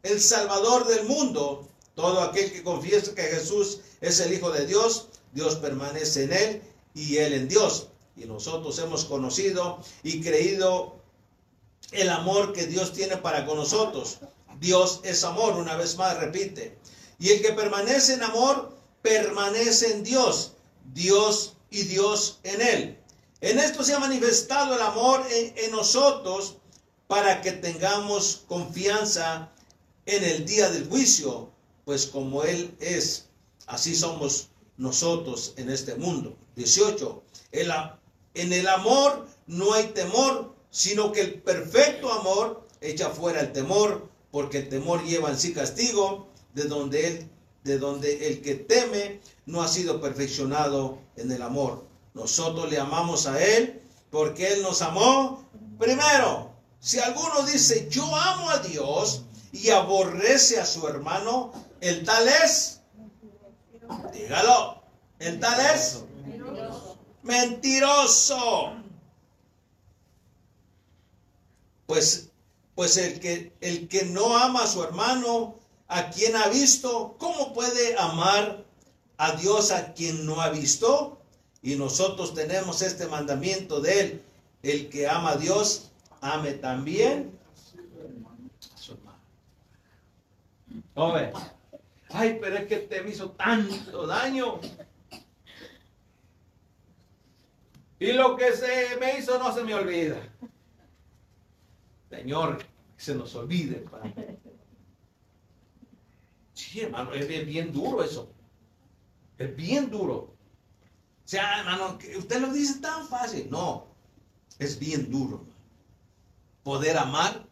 el 0.04 0.20
Salvador 0.20 0.86
del 0.86 1.04
mundo. 1.06 1.68
Todo 1.96 2.20
aquel 2.20 2.52
que 2.52 2.62
confiesa 2.62 3.12
que 3.12 3.22
Jesús 3.22 3.80
es 4.00 4.20
el 4.20 4.32
Hijo 4.32 4.52
de 4.52 4.66
Dios, 4.66 5.08
Dios 5.32 5.56
permanece 5.56 6.22
en 6.22 6.32
Él 6.32 6.62
y 6.94 7.16
Él 7.16 7.32
en 7.32 7.48
Dios. 7.48 7.88
Y 8.16 8.26
nosotros 8.26 8.78
hemos 8.78 9.04
conocido 9.04 9.80
y 10.04 10.20
creído 10.20 10.94
el 11.90 12.08
amor 12.08 12.52
que 12.52 12.66
Dios 12.66 12.92
tiene 12.92 13.16
para 13.16 13.46
con 13.46 13.56
nosotros. 13.56 14.18
Dios 14.60 15.00
es 15.02 15.24
amor, 15.24 15.54
una 15.54 15.74
vez 15.74 15.96
más 15.96 16.20
repite. 16.20 16.78
Y 17.18 17.30
el 17.30 17.42
que 17.42 17.52
permanece 17.52 18.14
en 18.14 18.22
amor, 18.22 18.72
permanece 19.02 19.92
en 19.92 20.04
Dios. 20.04 20.52
Dios 20.94 21.54
y 21.70 21.82
Dios 21.84 22.40
en 22.44 22.60
él. 22.60 22.98
En 23.40 23.58
esto 23.58 23.82
se 23.82 23.94
ha 23.94 23.98
manifestado 23.98 24.74
el 24.74 24.82
amor 24.82 25.24
en, 25.30 25.70
nosotros 25.72 26.56
para 27.08 27.40
que 27.42 27.52
tengamos 27.52 28.44
confianza 28.46 29.50
en 30.06 30.22
el 30.24 30.44
día 30.44 30.70
del 30.70 30.88
juicio, 30.88 31.50
pues 31.84 32.06
como 32.06 32.44
Él 32.44 32.74
es, 32.80 33.26
así 33.66 33.94
somos 33.96 34.48
nosotros 34.76 35.54
en 35.56 35.70
este 35.70 35.94
mundo. 35.96 36.36
18. 36.56 37.22
El 37.50 37.70
a- 37.70 37.98
en 38.34 38.52
el 38.52 38.68
amor 38.68 39.26
no 39.46 39.74
hay 39.74 39.88
temor, 39.88 40.54
sino 40.70 41.12
que 41.12 41.20
el 41.22 41.42
perfecto 41.42 42.12
amor 42.12 42.66
echa 42.80 43.10
fuera 43.10 43.40
el 43.40 43.52
temor, 43.52 44.08
porque 44.30 44.58
el 44.58 44.68
temor 44.68 45.04
lleva 45.04 45.30
en 45.30 45.38
sí 45.38 45.52
castigo, 45.52 46.28
de 46.54 46.64
donde 46.64 47.06
él, 47.08 47.30
de 47.64 47.78
donde 47.78 48.28
el 48.28 48.42
que 48.42 48.54
teme 48.54 49.20
no 49.46 49.62
ha 49.62 49.68
sido 49.68 50.00
perfeccionado 50.00 50.98
en 51.16 51.30
el 51.30 51.42
amor. 51.42 51.84
Nosotros 52.14 52.70
le 52.70 52.78
amamos 52.78 53.26
a 53.26 53.42
él 53.42 53.82
porque 54.10 54.52
él 54.52 54.62
nos 54.62 54.82
amó 54.82 55.48
primero. 55.78 56.50
Si 56.80 56.98
alguno 56.98 57.42
dice, 57.42 57.88
"Yo 57.90 58.04
amo 58.14 58.50
a 58.50 58.58
Dios" 58.58 59.22
y 59.52 59.70
aborrece 59.70 60.60
a 60.60 60.66
su 60.66 60.86
hermano, 60.88 61.52
el 61.80 62.04
tal 62.04 62.26
es 62.28 62.82
Dígalo. 64.12 64.82
El 65.18 65.38
tal 65.40 65.60
es 65.74 66.02
mentiroso. 67.22 68.74
Pues, 71.86 72.30
pues 72.74 72.96
el 72.96 73.20
que, 73.20 73.52
el 73.60 73.88
que 73.88 74.04
no 74.06 74.36
ama 74.36 74.64
a 74.64 74.66
su 74.66 74.82
hermano, 74.82 75.56
a 75.92 76.10
quien 76.10 76.34
ha 76.36 76.48
visto, 76.48 77.16
¿cómo 77.18 77.52
puede 77.52 77.98
amar 77.98 78.64
a 79.18 79.32
Dios 79.36 79.70
a 79.70 79.92
quien 79.92 80.24
no 80.24 80.40
ha 80.40 80.48
visto? 80.48 81.20
Y 81.62 81.76
nosotros 81.76 82.34
tenemos 82.34 82.80
este 82.80 83.06
mandamiento 83.06 83.80
de 83.80 84.00
él. 84.00 84.22
El 84.62 84.88
que 84.88 85.06
ama 85.06 85.32
a 85.32 85.36
Dios, 85.36 85.90
ame 86.20 86.52
también 86.54 87.38
a 88.74 88.78
su 88.78 88.92
hermano. 88.92 89.18
Joven. 90.94 91.32
Ay, 92.08 92.38
pero 92.40 92.56
es 92.56 92.66
que 92.66 92.76
te 92.78 93.06
hizo 93.08 93.30
tanto 93.30 94.06
daño. 94.06 94.60
Y 97.98 98.12
lo 98.12 98.36
que 98.36 98.52
se 98.52 98.96
me 98.98 99.18
hizo 99.18 99.38
no 99.38 99.54
se 99.54 99.62
me 99.62 99.74
olvida. 99.74 100.16
Señor, 102.08 102.58
que 102.58 103.04
se 103.04 103.14
nos 103.14 103.34
olvide. 103.34 103.76
Padre. 103.90 104.38
Sí, 106.62 106.80
hermano, 106.80 107.12
es 107.12 107.26
bien, 107.46 107.72
duro 107.72 108.04
eso. 108.04 108.28
Es 109.36 109.54
bien 109.56 109.90
duro. 109.90 110.14
O 111.24 111.28
sea, 111.28 111.58
hermano, 111.58 111.98
usted 112.16 112.40
lo 112.40 112.52
dice 112.52 112.78
tan 112.78 113.06
fácil. 113.08 113.50
No, 113.50 113.86
es 114.58 114.78
bien 114.78 115.10
duro. 115.10 115.44
Poder 116.62 116.96
amar 116.96 117.44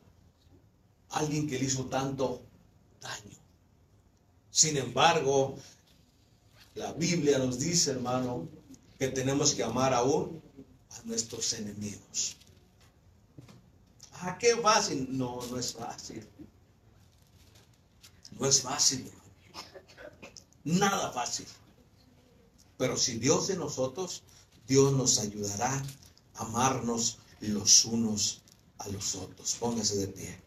a 1.11 1.19
alguien 1.19 1.49
que 1.49 1.59
le 1.59 1.65
hizo 1.65 1.87
tanto 1.87 2.41
daño. 3.01 3.37
Sin 4.51 4.77
embargo, 4.77 5.57
la 6.75 6.93
Biblia 6.93 7.39
nos 7.39 7.59
dice, 7.59 7.91
hermano, 7.91 8.49
que 8.99 9.09
tenemos 9.09 9.55
que 9.55 9.65
amar 9.65 9.93
aún 9.93 10.41
a 10.91 11.03
nuestros 11.03 11.53
enemigos. 11.55 12.37
Ah, 14.13 14.39
qué 14.39 14.57
fácil. 14.57 15.09
No, 15.11 15.41
no 15.51 15.59
es 15.59 15.73
fácil. 15.73 16.25
No 18.41 18.47
es 18.47 18.63
fácil. 18.63 19.13
Nada 20.65 21.13
fácil. 21.13 21.47
Pero 22.79 22.97
si 22.97 23.19
Dios 23.19 23.49
de 23.49 23.57
nosotros, 23.57 24.23
Dios 24.67 24.95
nos 24.95 25.19
ayudará 25.19 25.71
a 26.37 26.43
amarnos 26.45 27.19
los 27.41 27.85
unos 27.85 28.41
a 28.79 28.89
los 28.89 29.15
otros. 29.15 29.57
Póngase 29.61 29.97
de 29.97 30.09
pie. 30.09 30.41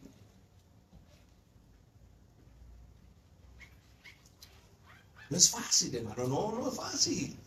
No 5.29 5.37
es 5.37 5.51
fácil, 5.51 5.95
hermano. 5.95 6.27
No, 6.27 6.51
no 6.51 6.69
es 6.69 6.75
fácil. 6.75 7.37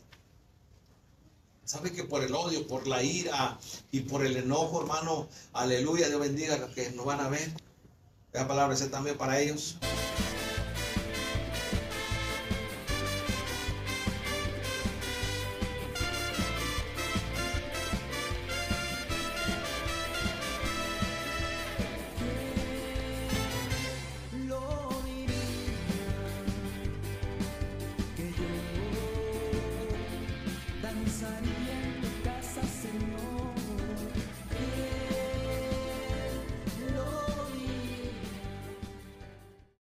¿Sabe 1.65 1.91
que 1.91 2.05
por 2.05 2.23
el 2.23 2.33
odio, 2.33 2.69
por 2.69 2.87
la 2.87 3.03
ira 3.03 3.59
y 3.91 4.01
por 4.01 4.25
el 4.25 4.37
enojo, 4.37 4.83
hermano? 4.83 5.29
Aleluya, 5.55 6.07
Dios 6.07 6.21
bendiga 6.21 6.55
a 6.55 6.59
los 6.59 6.71
que 6.71 6.93
nos 6.93 7.05
van 7.05 7.19
a 7.19 7.29
ver. 7.29 7.53
La 8.33 8.47
palabra 8.47 8.77
es 8.77 8.91
también 8.93 9.19
para 9.19 9.41
ellos. 9.41 9.77